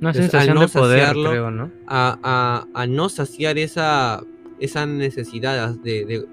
Una 0.00 0.12
sensación 0.12 0.54
no 0.56 0.62
de 0.62 0.68
poder, 0.68 0.98
saciarlo, 1.00 1.30
creo, 1.30 1.50
¿no? 1.50 1.70
a, 1.86 2.18
a- 2.22 2.66
a 2.82 2.86
no 2.86 3.08
saciar 3.08 3.58
esa, 3.58 4.22
esa 4.60 4.86
necesidad 4.86 5.70
de, 5.76 6.26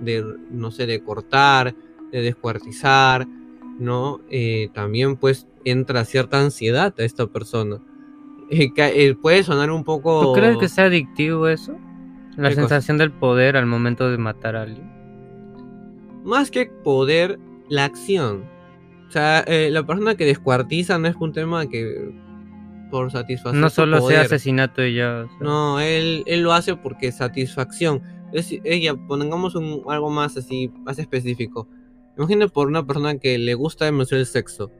de, 0.00 0.24
no 0.50 0.70
sé, 0.70 0.86
de 0.86 1.02
cortar, 1.02 1.74
de 2.12 2.20
descuartizar, 2.20 3.26
¿no? 3.78 4.20
Eh, 4.30 4.68
también 4.72 5.16
pues 5.16 5.46
entra 5.64 6.04
cierta 6.04 6.40
ansiedad 6.40 6.94
a 6.98 7.02
esta 7.02 7.26
persona. 7.26 7.80
Eh, 8.50 8.70
eh, 8.76 9.14
puede 9.20 9.42
sonar 9.42 9.70
un 9.70 9.84
poco... 9.84 10.22
¿Tú 10.22 10.32
crees 10.32 10.56
que 10.58 10.68
sea 10.68 10.84
adictivo 10.84 11.48
eso? 11.48 11.76
La 12.36 12.52
sensación 12.52 12.98
del 12.98 13.10
poder 13.10 13.56
al 13.56 13.66
momento 13.66 14.10
de 14.10 14.18
matar 14.18 14.56
a 14.56 14.62
alguien. 14.62 14.90
Más 16.24 16.50
que 16.50 16.66
poder, 16.66 17.38
la 17.68 17.84
acción. 17.84 18.44
O 19.08 19.10
sea, 19.10 19.40
eh, 19.46 19.70
la 19.70 19.84
persona 19.84 20.16
que 20.16 20.24
descuartiza 20.24 20.98
no 20.98 21.08
es 21.08 21.16
un 21.18 21.32
tema 21.32 21.66
que 21.66 22.12
por 22.90 23.10
satisfacer 23.10 23.58
No 23.58 23.70
solo 23.70 24.00
sea 24.02 24.22
asesinato 24.22 24.84
y 24.84 24.96
ya. 24.96 25.24
o 25.24 25.28
sea. 25.28 25.38
No, 25.40 25.80
él, 25.80 26.22
él 26.26 26.42
lo 26.42 26.52
hace 26.52 26.76
porque 26.76 27.10
satisfacción. 27.10 28.02
Es, 28.36 28.52
ella, 28.64 28.94
pongamos 28.94 29.54
un, 29.54 29.82
algo 29.88 30.10
más 30.10 30.36
así, 30.36 30.70
más 30.84 30.98
específico. 30.98 31.68
Imagina 32.16 32.48
por 32.48 32.68
una 32.68 32.86
persona 32.86 33.18
que 33.18 33.36
le 33.38 33.54
gusta 33.54 33.84
demasiado 33.84 34.20
el 34.20 34.26
sexo. 34.26 34.70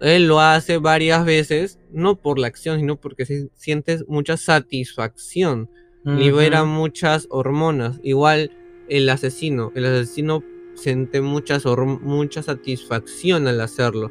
Él 0.00 0.28
lo 0.28 0.40
hace 0.40 0.78
varias 0.78 1.24
veces, 1.26 1.78
no 1.92 2.16
por 2.16 2.38
la 2.38 2.46
acción, 2.46 2.78
sino 2.78 2.96
porque 2.96 3.26
si- 3.26 3.48
sientes 3.54 4.04
mucha 4.08 4.36
satisfacción. 4.36 5.68
Libera 6.04 6.64
muchas 6.64 7.26
hormonas. 7.30 8.00
Igual 8.02 8.50
el 8.88 9.08
asesino. 9.10 9.70
El 9.74 9.84
asesino 9.84 10.42
siente 10.74 11.20
muchas 11.20 11.64
mucha 12.02 12.42
satisfacción 12.42 13.46
al 13.46 13.60
hacerlo. 13.60 14.10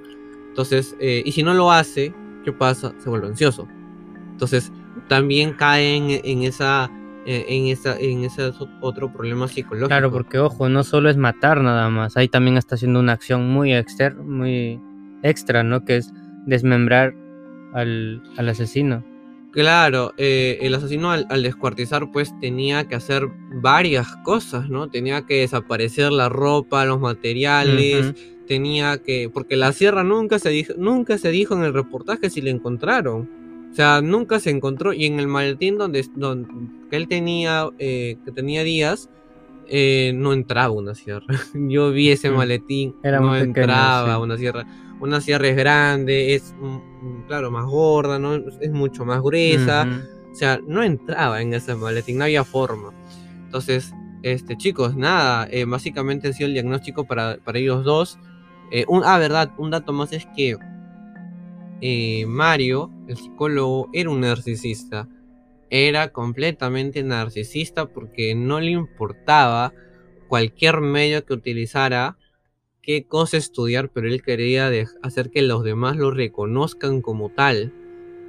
Entonces, 0.49 0.95
eh, 0.99 1.23
y 1.25 1.31
si 1.31 1.41
no 1.41 1.53
lo 1.55 1.71
hace, 1.71 2.13
¿qué 2.45 2.51
pasa? 2.51 2.93
Se 2.99 3.09
vuelve 3.09 3.27
ansioso. 3.27 3.67
Entonces, 4.31 4.71
también 5.07 5.53
cae 5.53 5.95
en, 5.95 6.21
en 6.23 6.43
esa, 6.43 6.91
eh, 7.25 7.45
en 7.47 7.67
esa, 7.67 7.97
en 7.99 8.23
ese 8.23 8.51
otro 8.81 9.11
problema 9.11 9.47
psicológico. 9.47 9.87
Claro, 9.87 10.11
porque 10.11 10.39
ojo, 10.39 10.69
no 10.69 10.83
solo 10.83 11.09
es 11.09 11.17
matar 11.17 11.61
nada 11.61 11.89
más, 11.89 12.17
ahí 12.17 12.27
también 12.27 12.57
está 12.57 12.75
haciendo 12.75 12.99
una 12.99 13.13
acción 13.13 13.49
muy 13.49 13.73
exter 13.73 14.15
muy 14.15 14.79
extra, 15.23 15.63
¿no? 15.63 15.83
Que 15.85 15.97
es 15.97 16.13
desmembrar 16.45 17.13
al, 17.73 18.23
al 18.37 18.49
asesino. 18.49 19.03
Claro, 19.51 20.13
eh, 20.17 20.59
el 20.61 20.75
asesino 20.75 21.09
al, 21.11 21.25
al 21.29 21.41
descuartizar 21.41 22.11
pues 22.11 22.39
tenía 22.39 22.87
que 22.87 22.95
hacer 22.95 23.27
varias 23.61 24.15
cosas, 24.17 24.69
¿no? 24.69 24.89
Tenía 24.89 25.25
que 25.25 25.39
desaparecer 25.39 26.11
la 26.11 26.29
ropa, 26.29 26.85
los 26.85 26.99
materiales, 26.99 28.13
tenía 28.47 28.99
que... 28.99 29.29
Porque 29.33 29.55
la 29.55 29.71
sierra 29.71 30.03
nunca 30.03 30.37
se 30.37 30.49
dijo, 30.49 30.73
nunca 30.77 31.17
se 31.17 31.31
dijo 31.31 31.55
en 31.55 31.63
el 31.63 31.73
reportaje 31.73 32.29
si 32.29 32.41
le 32.41 32.51
encontraron. 32.51 33.27
O 33.71 33.75
sea, 33.75 34.01
nunca 34.01 34.39
se 34.39 34.49
encontró. 34.49 34.93
Y 34.93 35.05
en 35.05 35.19
el 35.19 35.27
maletín 35.27 35.77
donde, 35.77 36.05
donde 36.15 36.49
que 36.89 36.95
él 36.97 37.07
tenía, 37.07 37.69
eh, 37.77 38.17
que 38.25 38.31
tenía 38.31 38.63
días, 38.63 39.09
eh, 39.67 40.11
no 40.15 40.33
entraba 40.33 40.71
una 40.71 40.95
sierra. 40.95 41.25
Yo 41.53 41.91
vi 41.91 42.09
ese 42.09 42.31
Mm. 42.31 42.35
maletín, 42.35 42.95
Era 43.03 43.19
no 43.19 43.31
pequeño, 43.31 43.45
entraba 43.45 44.15
sí. 44.15 44.21
una 44.21 44.37
sierra. 44.37 44.65
Una 44.99 45.21
sierra 45.21 45.47
es 45.47 45.55
grande, 45.55 46.33
es, 46.35 46.53
mm, 46.59 46.65
mm, 46.67 47.23
claro, 47.27 47.51
más 47.51 47.65
gorda, 47.65 48.19
¿no? 48.19 48.35
Es 48.35 48.71
mucho 48.71 49.05
más 49.05 49.21
gruesa. 49.21 49.87
O 50.31 50.35
sea, 50.35 50.59
no 50.67 50.83
entraba 50.83 51.41
en 51.41 51.53
ese 51.53 51.73
maletín, 51.75 52.17
no 52.17 52.23
había 52.25 52.43
forma. 52.43 52.91
Entonces, 53.45 53.93
este, 54.23 54.57
chicos, 54.57 54.95
nada, 54.97 55.47
eh, 55.51 55.63
básicamente 55.65 56.27
ha 56.27 56.33
sido 56.33 56.47
el 56.47 56.53
diagnóstico 56.53 57.05
para, 57.05 57.37
para 57.37 57.59
ellos 57.59 57.85
dos. 57.85 58.19
Eh, 58.71 58.83
un, 58.87 59.03
ah, 59.05 59.17
verdad, 59.17 59.51
un 59.57 59.69
dato 59.71 59.93
más 59.93 60.11
es 60.11 60.27
que 60.35 60.57
eh, 61.81 62.25
Mario, 62.27 62.91
el 63.09 63.17
psicólogo, 63.17 63.89
era 63.91 64.09
un 64.09 64.21
narcisista. 64.21 65.07
Era 65.69 66.11
completamente 66.13 67.03
narcisista 67.03 67.87
porque 67.87 68.35
no 68.35 68.59
le 68.59 68.71
importaba 68.71 69.73
cualquier 70.27 70.81
medio 70.81 71.25
que 71.25 71.33
utilizara, 71.33 72.17
qué 72.81 73.05
cosa 73.05 73.37
estudiar, 73.37 73.89
pero 73.89 74.07
él 74.07 74.21
quería 74.21 74.71
hacer 75.03 75.31
que 75.31 75.41
los 75.41 75.63
demás 75.63 75.97
lo 75.97 76.11
reconozcan 76.11 77.01
como 77.01 77.29
tal. 77.29 77.73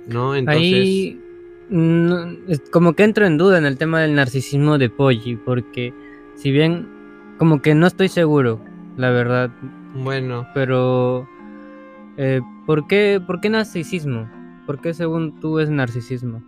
¿No? 0.08 0.34
Entonces. 0.34 0.72
Ahí 0.72 1.20
no, 1.68 2.36
como 2.72 2.94
que 2.94 3.04
entro 3.04 3.26
en 3.26 3.38
duda 3.38 3.58
en 3.58 3.64
el 3.64 3.78
tema 3.78 4.00
del 4.00 4.14
narcisismo 4.14 4.76
de 4.76 4.90
Poggi, 4.90 5.36
porque 5.36 5.94
si 6.34 6.50
bien 6.50 6.88
como 7.38 7.62
que 7.62 7.74
no 7.74 7.86
estoy 7.86 8.08
seguro, 8.08 8.60
la 8.96 9.10
verdad, 9.10 9.50
Bueno, 9.94 10.46
pero 10.52 11.28
eh, 12.16 12.40
¿por, 12.66 12.86
qué, 12.86 13.20
¿por 13.24 13.40
qué 13.40 13.50
narcisismo? 13.50 14.28
¿Por 14.70 14.80
qué 14.80 14.94
según 14.94 15.40
tú 15.40 15.58
es 15.58 15.68
narcisismo? 15.68 16.44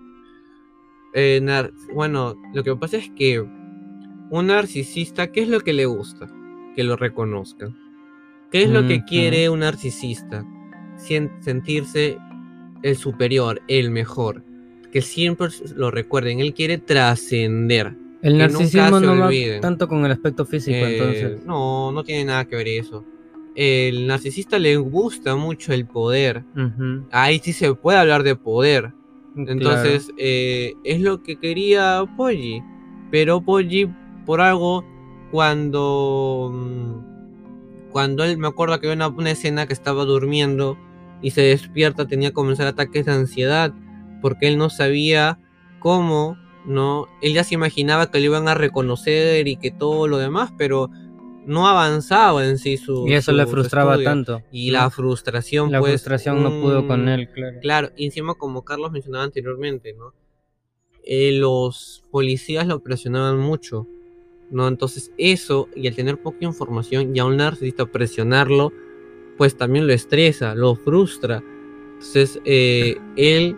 eh, 1.13 1.41
nar- 1.43 1.73
bueno, 1.93 2.37
lo 2.55 2.63
que 2.63 2.77
pasa 2.77 2.99
es 2.99 3.11
que 3.11 3.41
un 3.41 4.47
narcisista, 4.47 5.33
¿qué 5.33 5.41
es 5.43 5.49
lo 5.49 5.59
que 5.59 5.73
le 5.73 5.87
gusta? 5.87 6.31
Que 6.77 6.85
lo 6.85 6.95
reconozcan. 6.95 7.77
¿Qué 8.53 8.63
es 8.63 8.71
lo 8.71 8.87
que 8.87 9.03
quiere 9.05 9.51
un 9.51 9.59
narcisista? 9.59 10.45
Sien- 10.97 11.33
sentirse 11.41 12.17
el 12.85 12.95
superior, 12.97 13.61
el 13.67 13.91
mejor. 13.91 14.45
Que 14.93 15.03
siempre 15.03 15.49
lo 15.75 15.91
recuerden, 15.91 16.39
él 16.39 16.55
quiere 16.55 16.79
trascender. 16.79 17.97
El 18.23 18.39
narcisismo 18.39 19.01
no 19.01 19.19
va 19.19 19.27
tanto 19.61 19.89
con 19.89 20.05
el 20.07 20.13
aspecto 20.13 20.47
físico, 20.47 20.77
Eh, 20.77 20.93
entonces. 20.93 21.45
No, 21.45 21.91
no 21.91 22.05
tiene 22.05 22.27
nada 22.27 22.45
que 22.45 22.55
ver 22.55 22.69
eso. 22.69 23.05
El 23.55 24.07
narcisista 24.07 24.59
le 24.59 24.77
gusta 24.77 25.37
mucho 25.37 25.73
el 25.73 25.87
poder. 25.87 26.45
Ahí 27.11 27.39
sí 27.39 27.53
se 27.53 27.75
puede 27.75 27.99
hablar 27.99 28.23
de 28.23 28.37
poder. 28.37 28.93
claro. 29.35 29.51
Entonces, 29.53 30.11
eh, 30.17 30.75
es 30.85 31.01
lo 31.01 31.23
que 31.23 31.37
quería 31.37 32.05
Poggi. 32.17 32.63
Pero 33.11 33.41
Poggi, 33.43 33.89
por 34.27 34.41
algo, 34.41 34.85
cuando. 35.31 36.51
mm, 36.53 37.91
Cuando 37.93 38.25
él, 38.25 38.39
me 38.39 38.49
acuerdo 38.49 38.81
que 38.81 38.87
había 38.87 38.97
una, 39.07 39.09
una 39.15 39.31
escena 39.33 39.67
que 39.67 39.75
estaba 39.75 40.05
durmiendo 40.07 40.79
y 41.21 41.31
se 41.33 41.43
despierta, 41.43 42.07
tenía 42.09 42.31
que 42.31 42.35
comenzar 42.35 42.67
ataques 42.67 43.05
de 43.07 43.13
ansiedad. 43.13 43.75
Porque 44.23 44.49
él 44.49 44.57
no 44.57 44.71
sabía 44.71 45.39
cómo, 45.79 46.37
¿no? 46.65 47.07
Él 47.21 47.35
ya 47.35 47.45
se 47.45 47.55
imaginaba 47.55 48.11
que 48.11 48.19
lo 48.21 48.25
iban 48.27 48.49
a 48.49 48.55
reconocer 48.55 49.47
y 49.49 49.57
que 49.57 49.71
todo 49.71 50.09
lo 50.09 50.17
demás, 50.19 50.53
pero 50.57 50.89
no 51.47 51.67
avanzaba 51.67 52.47
en 52.47 52.59
sí 52.59 52.77
su. 52.77 53.07
y 53.09 53.15
eso 53.15 53.33
su- 53.33 53.37
le 53.37 53.47
frustraba 53.47 53.93
estudio. 53.95 54.09
tanto. 54.11 54.43
Y 54.53 54.71
la 54.71 54.89
frustración, 54.91 55.71
La 55.73 55.81
pues. 55.81 55.93
frustración 55.93 56.43
no 56.43 56.51
pudo 56.61 56.87
con 56.87 57.09
él, 57.09 57.29
claro. 57.33 57.59
Claro, 57.61 57.91
y 57.97 58.07
encima 58.07 58.35
como 58.35 58.65
Carlos 58.65 58.93
mencionaba 58.93 59.25
anteriormente, 59.25 59.93
¿no? 59.95 60.13
Eh, 61.05 61.33
los 61.33 62.05
policías 62.13 62.67
lo 62.67 62.81
presionaban 62.81 63.39
mucho, 63.39 63.87
¿no? 64.51 64.69
Entonces 64.69 65.11
eso, 65.19 65.69
y 65.75 65.89
al 65.89 65.95
tener 65.97 66.19
poca 66.23 66.39
información, 66.45 67.15
y 67.15 67.19
a 67.19 67.25
un 67.25 67.37
narcisista 67.39 67.87
presionarlo, 67.87 68.73
pues 69.37 69.57
también 69.57 69.87
lo 69.89 69.93
estresa, 69.93 70.55
lo 70.55 70.77
frustra. 70.77 71.43
Entonces, 71.95 72.41
eh, 72.45 72.99
él, 73.17 73.57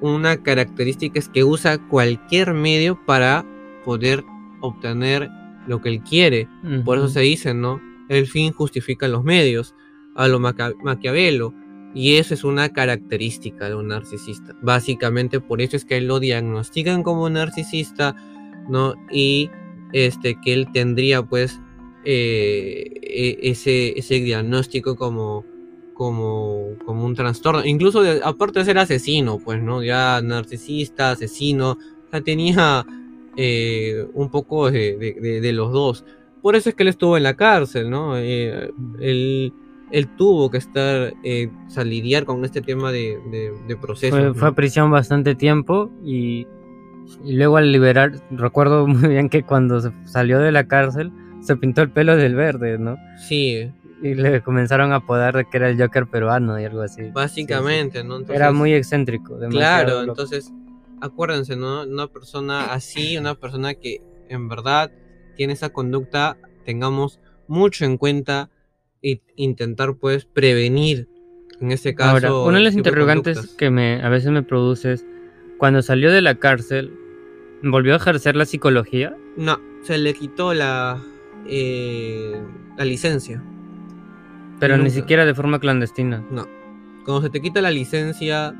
una 0.00 0.42
característica 0.42 1.18
es 1.18 1.28
que 1.28 1.44
usa 1.44 1.78
cualquier 1.88 2.54
medio 2.54 2.98
para 3.06 3.44
poder 3.84 4.24
obtener 4.60 5.28
lo 5.68 5.80
que 5.80 5.90
él 5.90 6.00
quiere. 6.00 6.48
Por 6.84 6.98
eso 6.98 7.08
se 7.08 7.20
dice, 7.20 7.54
¿no? 7.54 7.80
El 8.08 8.26
fin 8.26 8.52
justifica 8.52 9.06
los 9.06 9.22
medios, 9.22 9.74
a 10.14 10.26
lo 10.26 10.40
Maquiavelo. 10.40 11.54
Y 11.94 12.16
eso 12.16 12.34
es 12.34 12.44
una 12.44 12.68
característica 12.70 13.68
de 13.68 13.74
un 13.74 13.88
narcisista. 13.88 14.54
Básicamente 14.62 15.40
por 15.40 15.60
eso 15.60 15.76
es 15.76 15.84
que 15.84 16.00
lo 16.00 16.20
diagnostican 16.20 17.02
como 17.02 17.30
narcisista, 17.30 18.14
¿no? 18.68 18.94
Y 19.10 19.50
este, 19.92 20.38
que 20.42 20.52
él 20.52 20.68
tendría 20.72 21.22
pues 21.22 21.60
eh, 22.04 22.90
e- 23.02 23.38
ese, 23.42 23.98
ese 23.98 24.20
diagnóstico 24.20 24.96
como, 24.96 25.44
como, 25.94 26.74
como 26.84 27.04
un 27.04 27.14
trastorno. 27.14 27.64
Incluso 27.64 28.02
de- 28.02 28.20
aparte 28.22 28.58
de 28.60 28.64
ser 28.66 28.78
asesino, 28.78 29.38
pues, 29.38 29.62
¿no? 29.62 29.82
Ya 29.82 30.20
narcisista, 30.22 31.12
asesino, 31.12 31.72
o 31.72 32.10
sea, 32.10 32.20
tenía 32.20 32.84
eh, 33.40 34.04
un 34.14 34.30
poco 34.30 34.68
de, 34.70 34.96
de- 34.98 35.16
de- 35.20 35.40
de 35.40 35.52
los 35.52 35.70
dos. 35.72 36.04
Por 36.42 36.56
eso 36.56 36.68
es 36.68 36.74
que 36.74 36.82
él 36.82 36.88
estuvo 36.88 37.16
en 37.16 37.22
la 37.22 37.34
cárcel, 37.34 37.88
¿no? 37.88 38.16
Eh, 38.18 38.70
él, 39.00 39.52
él 39.92 40.08
tuvo 40.16 40.50
que 40.50 40.58
estar, 40.58 41.14
eh, 41.22 41.48
sea, 41.68 41.84
lidiar 41.84 42.24
con 42.24 42.44
este 42.44 42.60
tema 42.60 42.90
de, 42.90 43.18
procesos. 43.80 44.18
Fue, 44.18 44.28
¿no? 44.28 44.34
fue 44.34 44.48
a 44.48 44.52
prisión 44.52 44.90
bastante 44.90 45.34
tiempo 45.36 45.90
y, 46.04 46.46
y 47.24 47.32
luego 47.34 47.56
al 47.58 47.70
liberar, 47.70 48.12
recuerdo 48.30 48.86
muy 48.88 49.08
bien 49.08 49.28
que 49.28 49.42
cuando 49.44 49.80
se 49.80 49.92
salió 50.04 50.40
de 50.40 50.50
la 50.52 50.66
cárcel 50.66 51.12
se 51.40 51.56
pintó 51.56 51.82
el 51.82 51.90
pelo 51.90 52.16
del 52.16 52.34
verde, 52.34 52.76
¿no? 52.78 52.96
Sí, 53.28 53.70
Y 54.02 54.14
le 54.14 54.40
comenzaron 54.42 54.90
a 54.92 54.96
apodar 54.96 55.36
de 55.36 55.44
que 55.48 55.56
era 55.58 55.70
el 55.70 55.80
Joker 55.80 56.06
peruano 56.08 56.58
y 56.60 56.64
algo 56.64 56.82
así. 56.82 57.02
básicamente, 57.12 58.02
¿no? 58.02 58.14
Sí. 58.16 58.20
Entonces, 58.22 58.36
Era 58.36 58.52
muy 58.52 58.72
excéntrico. 58.74 59.38
Claro, 59.50 59.90
loco. 60.00 60.10
entonces, 60.10 60.52
acuérdense, 61.00 61.56
¿no? 61.56 61.82
Una 61.82 62.06
persona 62.08 62.72
así, 62.72 63.16
una 63.16 63.34
persona 63.34 63.74
que 63.74 64.00
en 64.28 64.48
verdad 64.48 64.90
tiene 65.36 65.52
esa 65.52 65.70
conducta, 65.70 66.36
tengamos 66.64 67.20
mucho 67.46 67.84
en 67.84 67.96
cuenta 67.96 68.50
e 69.02 69.22
intentar, 69.36 69.94
pues, 69.94 70.24
prevenir, 70.24 71.08
en 71.60 71.72
este 71.72 71.94
caso. 71.94 72.10
Ahora, 72.10 72.34
una 72.34 72.58
de 72.58 72.64
las 72.64 72.74
interrogantes 72.74 73.54
que 73.56 73.70
me, 73.70 74.02
a 74.02 74.08
veces 74.08 74.30
me 74.30 74.42
produce 74.42 74.92
es, 74.92 75.06
cuando 75.58 75.82
salió 75.82 76.12
de 76.12 76.20
la 76.20 76.36
cárcel, 76.36 76.92
¿volvió 77.62 77.94
a 77.94 77.96
ejercer 77.96 78.36
la 78.36 78.44
psicología? 78.44 79.16
No, 79.36 79.60
se 79.82 79.98
le 79.98 80.14
quitó 80.14 80.54
la, 80.54 81.02
eh, 81.46 82.40
la 82.76 82.84
licencia. 82.84 83.42
Pero 84.60 84.76
ni 84.76 84.90
siquiera 84.90 85.24
de 85.24 85.34
forma 85.34 85.60
clandestina. 85.60 86.24
No. 86.30 86.46
Cuando 87.04 87.22
se 87.22 87.30
te 87.30 87.40
quita 87.40 87.60
la 87.60 87.70
licencia, 87.70 88.54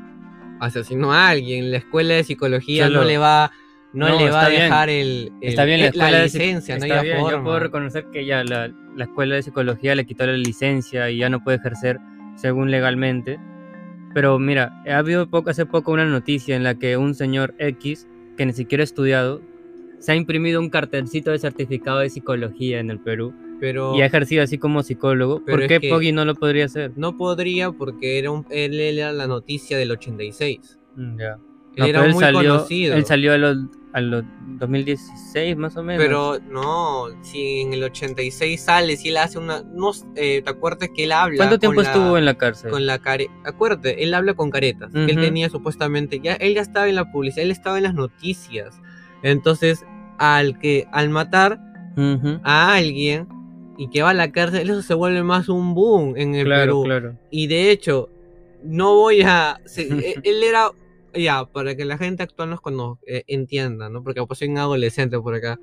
asesinó 0.59 1.13
a 1.13 1.29
alguien. 1.29 1.71
La 1.71 1.77
escuela 1.77 2.13
de 2.15 2.23
psicología 2.23 2.85
Solo- 2.87 3.01
no 3.01 3.05
le 3.07 3.17
va, 3.17 3.51
no 3.93 4.09
No, 4.09 4.19
le 4.19 4.29
va 4.29 4.45
a 4.45 4.49
bien. 4.49 4.61
dejar 4.63 4.89
el, 4.89 5.31
el- 5.41 5.49
Está 5.49 5.65
bien 5.65 5.79
la 5.81 5.87
escuela 5.87 6.23
licencia, 6.23 6.77
no 6.77 6.85
está 6.85 7.01
bien, 7.01 7.17
Yo 7.17 7.23
forma. 7.23 7.43
puedo 7.43 7.59
reconocer 7.59 8.05
que 8.11 8.25
ya 8.25 8.43
la, 8.43 8.71
la 8.95 9.03
escuela 9.05 9.35
de 9.35 9.43
psicología 9.43 9.95
le 9.95 10.05
quitó 10.05 10.25
la 10.25 10.33
licencia 10.33 11.09
y 11.09 11.17
ya 11.17 11.29
no 11.29 11.43
puede 11.43 11.57
ejercer 11.57 11.99
según 12.35 12.71
legalmente. 12.71 13.39
Pero 14.13 14.39
mira, 14.39 14.81
ha 14.87 14.97
habido 14.97 15.29
poco, 15.29 15.49
hace 15.51 15.65
poco 15.65 15.91
una 15.91 16.05
noticia 16.05 16.55
en 16.55 16.63
la 16.63 16.75
que 16.75 16.97
un 16.97 17.13
señor 17.15 17.53
X, 17.59 18.07
que 18.37 18.45
ni 18.45 18.53
siquiera 18.53 18.81
ha 18.81 18.85
estudiado, 18.85 19.41
se 19.99 20.13
ha 20.13 20.15
imprimido 20.15 20.59
un 20.61 20.69
cartelcito 20.69 21.31
de 21.31 21.39
certificado 21.39 21.99
de 21.99 22.09
psicología 22.09 22.79
en 22.79 22.89
el 22.89 22.99
Perú 22.99 23.33
Pero 23.59 23.95
y 23.95 24.01
ha 24.01 24.05
ejercido 24.05 24.43
así 24.43 24.57
como 24.57 24.83
psicólogo. 24.83 25.43
¿Por 25.43 25.67
qué 25.67 25.79
Poggy 25.81 26.11
no 26.11 26.25
lo 26.25 26.35
podría 26.35 26.65
hacer? 26.65 26.91
no 26.95 27.17
podría 27.17 27.71
porque 27.71 28.17
era 28.19 28.31
un, 28.31 28.45
él 28.49 28.79
era 28.79 29.11
la 29.11 29.27
noticia 29.27 29.77
del 29.77 29.91
86. 29.91 30.77
Mm, 30.95 31.19
ya. 31.19 31.37
No, 31.77 31.85
era 31.85 32.05
él 32.05 32.13
muy 32.13 32.23
salió, 32.23 32.39
conocido. 32.39 32.95
Él 32.95 33.05
salió 33.05 33.33
a 33.33 33.37
los, 33.37 33.57
a 33.93 34.01
los 34.01 34.23
2016 34.59 35.55
más 35.57 35.77
o 35.77 35.83
menos. 35.83 36.03
Pero 36.03 36.39
no, 36.49 37.05
si 37.21 37.61
en 37.61 37.73
el 37.73 37.83
86 37.83 38.59
sale, 38.61 38.97
si 38.97 39.09
él 39.09 39.17
hace 39.17 39.39
una... 39.39 39.61
No, 39.63 39.91
eh, 40.15 40.41
¿Te 40.43 40.49
acuerdas 40.49 40.89
que 40.93 41.05
él 41.05 41.11
habla? 41.11 41.37
¿Cuánto 41.37 41.59
tiempo 41.59 41.81
la- 41.81 41.87
estuvo 41.89 42.17
en 42.17 42.25
la 42.25 42.33
cárcel? 42.33 42.71
Con 42.71 42.85
la 42.85 42.99
care... 42.99 43.29
Acuérdate, 43.45 44.03
él 44.03 44.13
habla 44.13 44.33
con 44.33 44.49
caretas. 44.49 44.91
que 44.91 45.05
él 45.11 45.21
tenía 45.21 45.49
supuestamente... 45.49 46.19
ya 46.19 46.33
Él 46.35 46.55
ya 46.55 46.61
estaba 46.61 46.89
en 46.89 46.95
la 46.95 47.11
publicidad, 47.11 47.45
él 47.45 47.51
estaba 47.51 47.77
en 47.77 47.83
las 47.83 47.93
noticias. 47.93 48.81
Entonces, 49.23 49.85
al 50.17 50.59
que 50.59 50.87
al 50.91 51.09
matar 51.09 51.59
a 52.43 52.73
alguien 52.75 53.27
y 53.79 53.89
que 53.89 54.01
va 54.03 54.09
a 54.11 54.13
la 54.13 54.31
cárcel, 54.31 54.69
eso 54.69 54.81
se 54.83 54.93
vuelve 54.93 55.23
más 55.23 55.49
un 55.49 55.73
boom 55.73 56.15
en 56.17 56.35
el 56.35 56.45
Claro, 56.45 56.63
Perú. 56.63 56.83
claro. 56.83 57.15
Y 57.31 57.47
de 57.47 57.71
hecho, 57.71 58.09
no 58.63 58.93
voy 58.95 59.21
a. 59.23 59.59
se- 59.65 59.87
e- 60.13 60.15
él 60.23 60.43
era. 60.43 60.69
Ya, 61.15 61.45
para 61.45 61.75
que 61.75 61.85
la 61.85 61.97
gente 61.97 62.21
actual 62.21 62.51
nos 62.51 62.61
conozca, 62.61 63.01
eh, 63.07 63.23
entienda, 63.25 63.89
¿no? 63.89 64.03
Porque 64.03 64.21
pues 64.27 64.37
soy 64.39 64.49
un 64.49 64.59
adolescente 64.59 65.17
por 65.19 65.33
acá. 65.33 65.57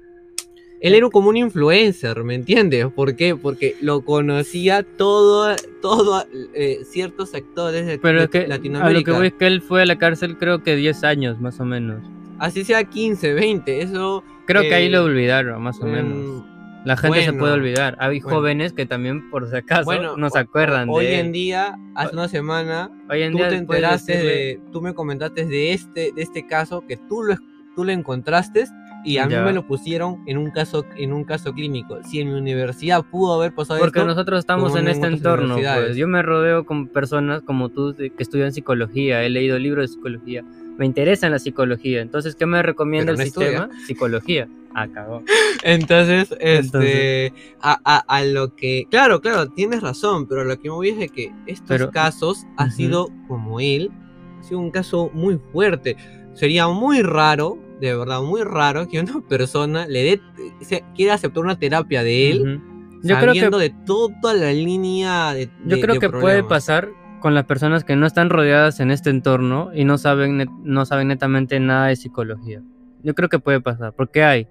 Él 0.81 0.93
era 0.95 1.09
como 1.09 1.29
un 1.31 1.37
influencer, 1.37 2.23
¿me 2.25 2.35
entiendes? 2.35 2.87
¿Por 2.95 3.15
qué? 3.17 3.37
Porque 3.37 3.77
lo 3.81 4.05
conocía 4.05 4.83
todo, 4.83 5.55
todo 5.81 6.25
eh, 6.55 6.81
ciertos 6.85 7.31
sectores 7.31 7.87
de, 7.87 7.99
Pero 7.99 8.19
de 8.19 8.25
es 8.25 8.31
que 8.31 8.39
a 8.39 8.43
lo 8.43 8.49
Latinoamérica. 8.49 9.13
que 9.13 9.17
voy 9.19 9.27
es 9.29 9.33
que 9.35 9.47
él 9.47 9.63
fue 9.63 9.83
a 9.83 9.87
la 9.87 9.97
cárcel 9.99 10.37
creo 10.37 10.63
que 10.63 10.75
10 10.77 11.05
años 11.05 11.41
más 11.41 11.61
o 11.61 11.65
menos. 11.65 12.03
Así 12.39 12.65
sea 12.65 12.85
15, 12.85 13.33
20, 13.33 13.83
eso. 13.83 14.23
Creo 14.47 14.63
que 14.63 14.75
ahí 14.75 14.87
Eh, 14.87 14.91
lo 14.91 15.05
olvidaron 15.05 15.63
más 15.63 15.81
o 15.81 15.87
menos. 15.87 16.45
La 16.87 16.97
gente 16.97 17.21
se 17.21 17.31
bueno, 17.33 17.41
puede 17.41 17.53
olvidar. 17.55 17.97
Hay 18.01 18.21
bueno. 18.21 18.37
jóvenes 18.39 18.73
que 18.73 18.87
también 18.87 19.29
por 19.31 19.51
si 19.51 19.57
acaso 19.57 19.85
bueno, 19.85 20.17
no 20.17 20.31
se 20.31 20.39
acuerdan 20.39 20.89
Hoy 20.89 21.07
de 21.07 21.19
en 21.21 21.27
él. 21.27 21.33
día, 21.33 21.79
hace 21.97 22.15
una 22.15 22.29
semana, 22.29 22.91
Hoy 23.11 23.23
en 23.23 23.33
tú 23.33 23.39
día 23.39 23.49
te 23.49 23.57
enteraste 23.57 24.17
de, 24.17 24.61
tú 24.73 24.81
me 24.81 24.95
comentaste 24.95 25.45
de 25.45 25.73
este, 25.73 26.13
de 26.15 26.23
este 26.23 26.47
caso 26.47 26.85
que 26.87 26.97
tú 26.97 27.23
lo, 27.25 27.37
tú 27.75 27.85
lo 27.85 27.91
encontraste 27.93 28.67
y 29.05 29.19
a 29.19 29.29
Ya. 29.29 29.39
mí 29.41 29.45
me 29.47 29.53
lo 29.53 29.67
pusieron 29.67 30.23
en 30.27 30.39
un 30.39 30.51
caso, 30.51 30.85
en 30.97 31.13
un 31.13 31.25
caso 31.25 31.53
clínico. 31.53 31.99
Si 32.05 32.21
en 32.21 32.29
mi 32.33 32.35
universidad 32.39 33.05
pudo 33.05 33.35
haber 33.35 33.53
pasado 33.55 33.79
Porque 33.81 33.99
esto, 34.01 34.07
nosotros 34.09 34.39
estamos 34.41 34.73
en 34.75 34.83
en 34.83 34.89
este 34.89 35.07
entorno. 35.09 35.57
Pues. 35.57 35.97
Yo 35.97 36.07
me 36.09 36.23
rodeo 36.23 36.65
con 36.67 36.89
personas 36.89 37.43
como 37.43 37.69
tú 37.69 37.95
que 37.97 38.11
estudian 38.19 38.53
psicología. 38.53 39.23
He 39.25 39.29
leído 39.31 39.59
libros 39.59 39.83
de 39.91 39.95
psicología. 39.95 40.45
Me 40.77 40.87
interesa 40.87 41.29
la 41.31 41.39
psicología. 41.39 42.01
Entonces, 42.01 42.35
¿qué 42.37 42.47
me 42.47 42.63
recomienda 42.63 43.13
el 43.13 43.19
no 43.19 43.25
estudia. 43.25 43.49
sistema? 43.49 43.71
Psicología. 43.87 44.49
Ah, 44.79 44.89
cagó. 44.93 45.23
entonces, 45.63 46.31
este, 46.41 47.27
Entonces- 47.27 47.33
A, 47.63 47.81
a- 47.85 48.05
a 48.19 48.25
lo 48.25 48.55
que, 48.55 48.87
claro, 48.91 49.21
claro, 49.21 49.49
tienes 49.49 49.83
razón, 49.83 50.27
pero 50.27 50.45
lo 50.45 50.59
que 50.61 50.69
me 50.69 50.75
voy 50.75 50.89
es 50.91 50.99
de 50.99 51.09
que 51.09 51.33
estos 51.47 51.69
Pero- 51.69 51.91
casos 51.91 52.45
ha 52.57 52.65
Ujú. 52.67 52.73
sido 52.73 53.09
como 53.29 53.59
él, 53.61 53.91
ha 54.39 54.43
sido 54.43 54.61
un 54.61 54.71
caso 54.71 55.11
muy 55.15 55.41
fuerte. 55.53 55.97
Sería 56.35 56.69
muy 56.69 57.03
raro, 57.03 57.59
de 57.81 57.97
verdad, 57.97 58.21
muy 58.23 58.43
raro 58.43 58.87
que 58.89 59.01
una 59.01 59.21
persona 59.29 59.87
le 59.87 60.03
dé, 60.05 60.21
se, 60.61 60.85
quiera 60.95 61.15
aceptar 61.15 61.43
una 61.45 61.59
terapia 61.59 62.03
de 62.03 62.31
él. 62.31 62.41
Ujú. 62.43 62.77
Yo 63.03 63.19
creo 63.21 63.33
que 63.35 63.51
de 63.59 63.75
toda 63.87 64.35
la 64.35 64.53
línea 64.53 65.33
de, 65.33 65.47
Yo 65.65 65.77
de- 65.77 65.81
creo 65.81 65.95
de 65.95 66.01
que 66.01 66.11
puede 66.11 66.43
pasar 66.45 66.89
con 67.21 67.35
las 67.35 67.45
personas 67.45 67.83
que 67.85 67.97
no 67.97 68.07
están 68.07 68.29
rodeadas 68.31 68.81
en 68.81 68.91
este 68.91 69.11
entorno 69.11 69.71
y 69.75 69.85
no 69.85 69.97
saben, 69.97 70.47
no 70.65 70.85
saben 70.85 71.09
netamente 71.09 71.59
nada 71.61 71.87
de 71.89 71.97
psicología. 71.97 72.63
Yo 73.03 73.15
creo 73.15 73.29
que 73.29 73.39
puede 73.39 73.61
pasar, 73.61 73.95
porque 73.95 74.23
hay. 74.25 74.49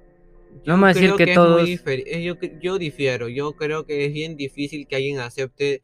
Vamos 0.67 0.89
a 0.89 0.93
decir 0.93 1.13
que 1.13 1.25
muy 1.25 1.35
todos- 1.35 1.69
eh, 1.69 2.23
yo, 2.23 2.35
yo 2.61 2.77
difiero, 2.77 3.27
yo 3.29 3.53
creo 3.53 3.85
que 3.85 4.05
es 4.05 4.13
bien 4.13 4.35
difícil 4.35 4.87
que 4.87 4.95
alguien 4.95 5.19
acepte. 5.19 5.83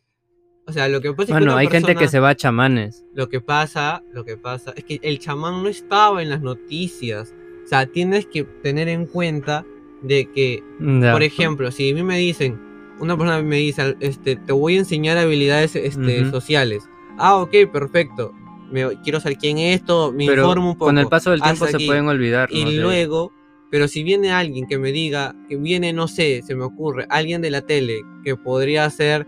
O 0.67 0.73
sea, 0.73 0.87
lo 0.87 1.01
que 1.01 1.11
pasa 1.11 1.23
es 1.23 1.27
que 1.27 1.33
Bueno, 1.33 1.55
hay 1.55 1.67
gente 1.67 1.95
que 1.95 2.07
se 2.07 2.19
va 2.19 2.29
a 2.29 2.35
chamanes. 2.35 3.03
Lo 3.13 3.29
que 3.29 3.41
pasa, 3.41 4.03
lo 4.13 4.23
que 4.25 4.37
pasa 4.37 4.73
es 4.75 4.83
que 4.83 4.99
el 5.03 5.19
chamán 5.19 5.63
no 5.63 5.69
estaba 5.69 6.21
en 6.21 6.29
las 6.29 6.41
noticias. 6.41 7.33
O 7.65 7.67
sea, 7.67 7.85
tienes 7.85 8.25
que 8.25 8.43
tener 8.43 8.87
en 8.87 9.05
cuenta 9.05 9.65
de 10.01 10.29
que, 10.31 10.63
por 11.11 11.23
ejemplo, 11.23 11.71
si 11.71 11.91
a 11.91 11.95
mí 11.95 12.03
me 12.03 12.17
dicen, 12.17 12.59
una 12.99 13.17
persona 13.17 13.41
me 13.41 13.57
dice, 13.57 13.95
este, 13.99 14.35
te 14.35 14.53
voy 14.53 14.75
a 14.75 14.79
enseñar 14.79 15.17
habilidades 15.17 15.75
este, 15.75 16.29
sociales. 16.29 16.83
Ah, 17.17 17.37
ok, 17.37 17.51
perfecto. 17.71 18.33
Me, 18.71 18.87
quiero 19.03 19.19
saber 19.19 19.37
quién 19.37 19.57
es 19.57 19.81
esto, 19.81 20.11
me 20.11 20.27
Pero 20.27 20.43
informo 20.43 20.69
un 20.69 20.75
poco. 20.75 20.85
con 20.85 20.97
el 20.97 21.07
paso 21.07 21.31
del 21.31 21.41
tiempo 21.41 21.67
se 21.67 21.75
aquí. 21.75 21.87
pueden 21.87 22.07
olvidar. 22.07 22.49
Y 22.51 22.77
luego, 22.77 23.33
pero 23.71 23.87
si 23.87 24.03
viene 24.03 24.31
alguien 24.31 24.67
que 24.67 24.77
me 24.77 24.91
diga, 24.91 25.33
que 25.49 25.55
viene, 25.55 25.91
no 25.93 26.07
sé, 26.07 26.41
se 26.45 26.53
me 26.53 26.63
ocurre, 26.65 27.07
alguien 27.09 27.41
de 27.41 27.49
la 27.49 27.61
tele, 27.61 28.01
que 28.23 28.35
podría 28.35 28.87
ser, 28.91 29.25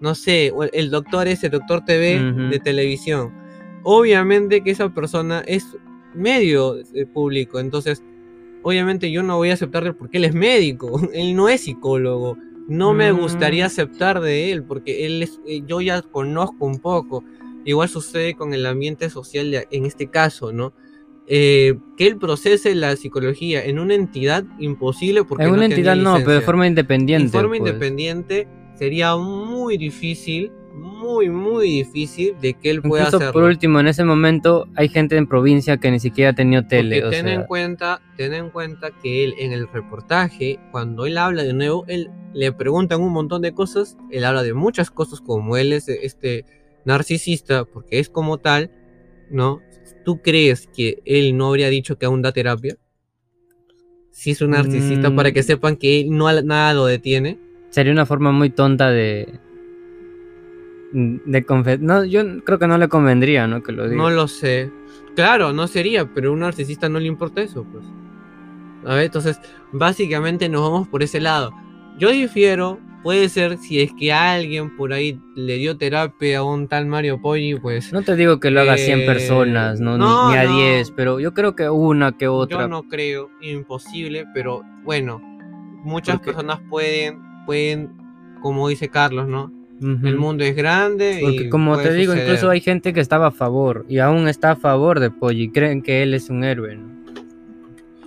no 0.00 0.14
sé, 0.14 0.52
el 0.72 0.90
doctor 0.90 1.26
ese, 1.26 1.48
doctor 1.48 1.84
TV 1.84 2.22
de 2.50 2.60
televisión, 2.60 3.32
obviamente 3.82 4.62
que 4.62 4.70
esa 4.70 4.92
persona 4.92 5.42
es 5.46 5.64
medio 6.14 6.76
eh, 6.78 7.06
público, 7.12 7.58
entonces, 7.58 8.02
obviamente 8.62 9.10
yo 9.10 9.22
no 9.22 9.36
voy 9.36 9.50
a 9.50 9.54
aceptarle 9.54 9.92
porque 9.92 10.18
él 10.18 10.24
es 10.24 10.34
médico, 10.34 11.00
él 11.14 11.34
no 11.34 11.48
es 11.48 11.62
psicólogo. 11.62 12.36
No 12.68 12.94
me 12.94 13.12
Mm. 13.12 13.16
gustaría 13.20 13.66
aceptar 13.66 14.20
de 14.20 14.50
él 14.50 14.64
porque 14.64 15.06
él 15.06 15.22
es, 15.22 15.40
eh, 15.46 15.62
yo 15.66 15.80
ya 15.80 16.02
conozco 16.02 16.66
un 16.66 16.80
poco. 16.80 17.22
Igual 17.64 17.88
sucede 17.88 18.34
con 18.34 18.52
el 18.54 18.66
ambiente 18.66 19.08
social 19.08 19.52
de- 19.52 19.68
en 19.70 19.86
este 19.86 20.08
caso, 20.08 20.52
¿no? 20.52 20.72
Eh, 21.28 21.74
que 21.96 22.06
él 22.06 22.18
procese 22.18 22.74
la 22.76 22.94
psicología 22.94 23.64
en 23.64 23.80
una 23.80 23.94
entidad 23.94 24.44
imposible 24.60 25.24
porque 25.24 25.44
En 25.44 25.50
una 25.50 25.64
entidad 25.64 25.96
no, 25.96 26.18
pero 26.18 26.32
de 26.32 26.40
forma 26.40 26.66
independiente. 26.66 27.26
En 27.26 27.32
forma 27.32 27.56
pues. 27.56 27.60
independiente 27.60 28.46
sería 28.74 29.16
muy 29.16 29.76
difícil, 29.76 30.52
muy, 30.72 31.28
muy 31.28 31.68
difícil 31.68 32.36
de 32.40 32.54
que 32.54 32.70
él 32.70 32.80
pueda 32.80 33.08
hacerlo. 33.08 33.32
por 33.32 33.42
último, 33.42 33.80
en 33.80 33.88
ese 33.88 34.04
momento 34.04 34.68
hay 34.76 34.88
gente 34.88 35.16
en 35.16 35.26
provincia 35.26 35.78
que 35.78 35.90
ni 35.90 35.98
siquiera 35.98 36.30
ha 36.30 36.34
tenido 36.34 36.64
tele. 36.66 37.00
Porque 37.00 37.16
o 37.16 37.22
ten 37.22 37.28
en 37.28 37.42
cuenta, 37.44 38.00
ten 38.16 38.32
en 38.32 38.50
cuenta 38.50 38.90
que 39.02 39.24
él 39.24 39.34
en 39.38 39.52
el 39.52 39.66
reportaje, 39.66 40.60
cuando 40.70 41.06
él 41.06 41.18
habla 41.18 41.42
de 41.42 41.54
nuevo, 41.54 41.84
él 41.88 42.10
le 42.34 42.52
preguntan 42.52 43.00
un 43.00 43.12
montón 43.12 43.42
de 43.42 43.52
cosas, 43.52 43.96
él 44.12 44.24
habla 44.24 44.44
de 44.44 44.54
muchas 44.54 44.92
cosas 44.92 45.20
como 45.20 45.56
él 45.56 45.72
es 45.72 45.88
este 45.88 46.44
narcisista, 46.84 47.64
porque 47.64 47.98
es 47.98 48.08
como 48.08 48.38
tal, 48.38 48.70
¿no? 49.28 49.60
¿Tú 50.04 50.20
crees 50.22 50.66
que 50.74 51.02
él 51.04 51.36
no 51.36 51.48
habría 51.48 51.68
dicho 51.68 51.96
que 51.98 52.06
aún 52.06 52.22
da 52.22 52.32
terapia? 52.32 52.76
si 54.10 54.30
es 54.30 54.40
un 54.40 54.52
narcisista, 54.52 55.14
para 55.14 55.28
Mm. 55.28 55.32
que 55.34 55.42
sepan 55.42 55.76
que 55.76 56.06
no 56.08 56.26
ha- 56.26 56.40
nada 56.40 56.72
lo 56.72 56.86
detiene. 56.86 57.38
Sería 57.68 57.92
una 57.92 58.06
forma 58.06 58.32
muy 58.32 58.48
tonta 58.48 58.90
de. 58.90 59.28
De 60.92 61.44
confe- 61.44 61.78
No, 61.78 62.02
yo 62.04 62.22
creo 62.44 62.58
que 62.58 62.66
no 62.66 62.78
le 62.78 62.88
convendría, 62.88 63.46
¿no? 63.46 63.62
Que 63.62 63.72
lo 63.72 63.84
diga. 63.88 63.96
No 64.02 64.08
lo 64.10 64.26
sé. 64.26 64.70
Claro, 65.14 65.52
no 65.52 65.66
sería, 65.66 66.06
pero 66.14 66.30
a 66.30 66.32
un 66.32 66.40
narcisista 66.40 66.88
no 66.88 66.98
le 66.98 67.06
importa 67.08 67.42
eso, 67.42 67.64
pues. 67.70 67.84
A 68.86 68.94
ver, 68.94 69.04
entonces, 69.04 69.38
básicamente 69.72 70.48
nos 70.48 70.62
vamos 70.62 70.88
por 70.88 71.02
ese 71.02 71.20
lado. 71.20 71.52
Yo 71.98 72.10
difiero, 72.10 72.78
puede 73.06 73.28
ser 73.28 73.56
si 73.58 73.80
es 73.80 73.92
que 73.92 74.12
alguien 74.12 74.76
por 74.76 74.92
ahí 74.92 75.20
le 75.36 75.58
dio 75.58 75.76
terapia 75.76 76.38
a 76.38 76.42
un 76.42 76.66
tal 76.66 76.86
Mario 76.86 77.20
Poggi, 77.22 77.54
pues 77.54 77.92
No 77.92 78.02
te 78.02 78.16
digo 78.16 78.40
que 78.40 78.50
lo 78.50 78.60
haga 78.62 78.76
100 78.76 79.02
Eh, 79.02 79.06
personas, 79.06 79.78
¿no? 79.80 79.92
Ni- 79.92 79.98
no, 80.04 80.30
ni, 80.32 80.36
a 80.36 80.42
no. 80.42 80.56
10, 80.56 80.90
pero 80.90 81.20
yo 81.20 81.32
creo 81.32 81.54
que 81.54 81.70
una 81.70 82.16
que 82.18 82.26
otra. 82.26 82.62
yo 82.62 82.68
no 82.68 82.82
creo, 82.82 83.30
imposible, 83.40 84.24
pero 84.34 84.62
bueno, 84.82 85.20
muchas 85.84 86.16
Porque- 86.16 86.32
personas 86.32 86.58
pueden, 86.68 87.20
pueden, 87.46 87.92
como 88.42 88.68
dice 88.68 88.88
Carlos, 88.88 89.28
¿no? 89.28 89.52
El 89.80 90.16
mundo 90.16 90.42
es 90.42 90.56
grande 90.56 91.18
Porque 91.20 91.44
y 91.44 91.48
como 91.48 91.76
te 91.78 91.92
digo, 91.94 92.10
suceder. 92.12 92.28
incluso 92.30 92.50
hay 92.50 92.60
gente 92.60 92.92
que 92.92 93.00
estaba 93.00 93.28
a 93.28 93.30
favor 93.30 93.84
y 93.88 93.98
aún 93.98 94.26
está 94.26 94.50
a 94.52 94.56
favor 94.56 94.98
de 94.98 95.10
Poggi. 95.12 95.50
Creen 95.52 95.80
que 95.82 96.02
él 96.02 96.12
es 96.14 96.28
un 96.28 96.42
héroe, 96.42 96.74
¿no? 96.76 96.95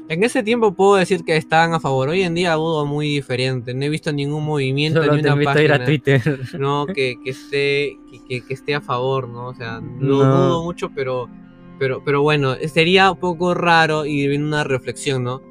En 0.10 0.24
ese 0.24 0.42
tiempo 0.42 0.74
puedo 0.74 0.96
decir 0.96 1.24
que 1.24 1.38
estaban 1.38 1.74
a 1.74 1.80
favor. 1.80 2.10
Hoy 2.10 2.24
en 2.24 2.34
día 2.34 2.54
dudo 2.56 2.86
muy 2.88 3.08
diferente. 3.08 3.76
No 3.76 3.86
he 3.86 3.90
visto 3.90 4.12
ningún 4.12 4.44
movimiento 4.44 5.02
Solo 5.04 5.16
ni 5.16 5.22
te 5.22 5.28
una 5.28 5.36
invito 5.36 5.52
a 5.52 5.62
ir 5.62 5.72
a 5.72 5.78
página. 5.78 5.86
Twitter. 5.86 6.40
no 6.60 6.86
que, 6.96 7.16
que 7.24 7.30
esté 7.30 7.98
que, 8.12 8.20
que- 8.28 8.42
que 8.46 8.54
esté 8.56 8.74
a 8.74 8.82
favor 8.82 9.28
no 9.30 9.48
o 9.50 9.54
sea 9.54 9.80
lo 10.00 10.26
No. 10.26 10.48
dudo 10.48 10.64
mucho 10.64 10.90
pero 10.96 11.30
pero 11.78 12.02
pero 12.04 12.24
bueno 12.24 12.56
sería 12.68 13.12
un 13.12 13.20
poco 13.20 13.54
raro 13.54 14.06
y 14.06 14.28
viene 14.28 14.44
una 14.46 14.64
reflexión 14.64 15.24
no 15.24 15.42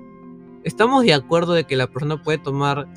estamos 0.65 1.05
de 1.05 1.15
acuerdo 1.15 1.53
de 1.53 1.63
que 1.65 1.77
la 1.77 1.87
persona 1.87 2.21
puede 2.23 2.39
tomar 2.39 2.89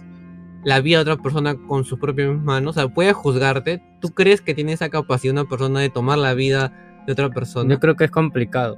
la 0.63 0.79
vida 0.81 0.97
de 1.03 1.11
otra 1.11 1.21
persona 1.21 1.55
con 1.67 1.85
sus 1.85 1.99
propias 1.99 2.35
manos 2.35 2.75
o 2.75 2.79
sea 2.79 2.89
puede 2.91 3.13
juzgarte 3.13 3.83
tú 4.01 4.09
crees 4.09 4.41
que 4.41 4.55
tiene 4.55 4.73
esa 4.73 4.89
capacidad 4.89 5.31
una 5.33 5.45
persona 5.47 5.79
de 5.79 5.89
tomar 5.89 6.17
la 6.17 6.33
vida 6.33 6.73
de 7.05 7.13
otra 7.13 7.29
persona 7.29 7.71
Yo 7.73 7.79
creo 7.79 7.95
que 7.95 8.05
es 8.05 8.11
complicado 8.11 8.77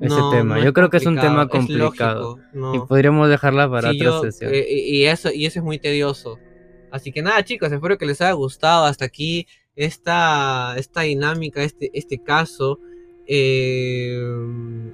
ese 0.00 0.14
No, 0.16 0.30
tema. 0.30 0.56
no 0.56 0.62
Yo 0.62 0.68
es 0.68 0.72
creo 0.74 0.90
que 0.90 0.96
es 0.98 1.06
un 1.06 1.16
tema 1.18 1.48
complicado, 1.48 2.38
no. 2.52 2.74
Y 2.74 2.80
podríamos 2.80 3.28
dejarla 3.28 3.68
para 3.70 3.90
Sí, 3.90 3.96
otra 3.96 4.04
yo, 4.04 4.22
sesión. 4.22 4.52
eh, 4.54 4.66
y, 4.68 4.98
y 4.98 5.04
eso, 5.06 5.30
y 5.32 5.46
eso 5.46 5.58
es 5.60 5.64
muy 5.64 5.78
tedioso. 5.78 6.38
Así 6.90 7.12
que 7.12 7.22
nada, 7.22 7.44
chicos, 7.44 7.70
espero 7.72 7.98
que 7.98 8.06
les 8.06 8.20
haya 8.20 8.32
gustado 8.32 8.84
hasta 8.84 9.04
aquí 9.04 9.46
esta, 9.74 10.74
esta 10.78 11.02
dinámica, 11.02 11.62
este, 11.62 11.90
este 11.94 12.22
caso. 12.22 12.78
Eh, 13.28 14.18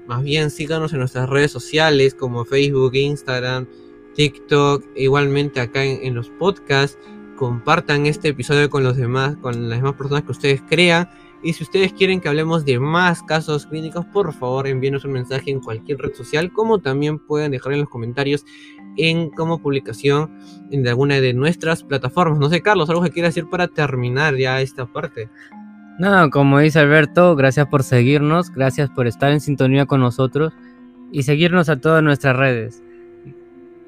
más 0.07 0.23
bien 0.23 0.51
síganos 0.51 0.93
en 0.93 1.01
nuestras 1.01 1.29
redes 1.29 1.51
sociales 1.51 2.15
como 2.15 2.45
Facebook, 2.45 2.95
Instagram, 2.95 3.67
TikTok, 4.15 4.85
igualmente 4.97 5.61
acá 5.61 5.85
en, 5.85 6.01
en 6.03 6.15
los 6.15 6.31
podcasts. 6.31 6.99
Compartan 7.37 8.07
este 8.07 8.29
episodio 8.29 8.71
con 8.71 8.85
los 8.85 8.97
demás, 8.97 9.37
con 9.37 9.69
las 9.69 9.79
demás 9.79 9.95
personas 9.95 10.23
que 10.25 10.33
ustedes 10.33 10.63
crean. 10.69 11.09
Y 11.43 11.55
si 11.55 11.65
ustedes 11.65 11.93
quieren 11.93 12.21
que 12.21 12.29
hablemos 12.29 12.65
de 12.65 12.79
más 12.79 13.23
casos 13.23 13.67
clínicos, 13.67 14.07
por 14.07 14.33
favor 14.33 14.69
envíenos 14.69 15.05
un 15.05 15.13
mensaje 15.13 15.51
en 15.51 15.61
cualquier 15.61 15.99
red 15.99 16.15
social, 16.15 16.53
como 16.53 16.79
también 16.79 17.19
pueden 17.19 17.51
dejar 17.51 17.73
en 17.73 17.81
los 17.81 17.89
comentarios 17.89 18.45
en 18.97 19.31
como 19.31 19.59
publicación 19.61 20.31
en 20.71 20.87
alguna 20.87 21.21
de 21.21 21.35
nuestras 21.35 21.83
plataformas. 21.83 22.39
No 22.39 22.49
sé, 22.49 22.63
Carlos, 22.63 22.89
algo 22.91 23.03
que 23.03 23.11
quieras 23.11 23.35
decir 23.35 23.51
para 23.51 23.67
terminar 23.69 24.37
ya 24.37 24.61
esta 24.61 24.87
parte. 24.87 25.29
No, 25.99 26.31
como 26.31 26.59
dice 26.59 26.79
Alberto, 26.79 27.37
gracias 27.37 27.67
por 27.67 27.83
seguirnos, 27.83 28.51
gracias 28.51 28.91
por 28.91 29.07
estar 29.07 29.33
en 29.33 29.41
sintonía 29.41 29.87
con 29.87 30.01
nosotros 30.01 30.53
y 31.11 31.25
seguirnos 31.25 31.69
a 31.69 31.81
todas 31.81 32.03
nuestras 32.03 32.37
redes. 32.37 32.83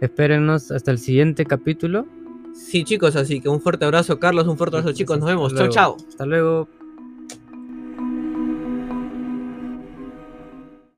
Espérennos 0.00 0.70
hasta 0.70 0.90
el 0.90 0.98
siguiente 0.98 1.44
capítulo. 1.46 2.06
Sí, 2.52 2.84
chicos, 2.84 3.16
así 3.16 3.40
que 3.40 3.48
un 3.48 3.60
fuerte 3.60 3.84
abrazo, 3.84 4.18
Carlos, 4.18 4.46
un 4.46 4.56
fuerte 4.56 4.76
abrazo, 4.76 4.94
chicos. 4.94 5.18
Nos 5.18 5.28
vemos. 5.28 5.54
Chao, 5.54 5.68
chao. 5.68 5.96
Hasta 6.08 6.26
luego. 6.26 6.68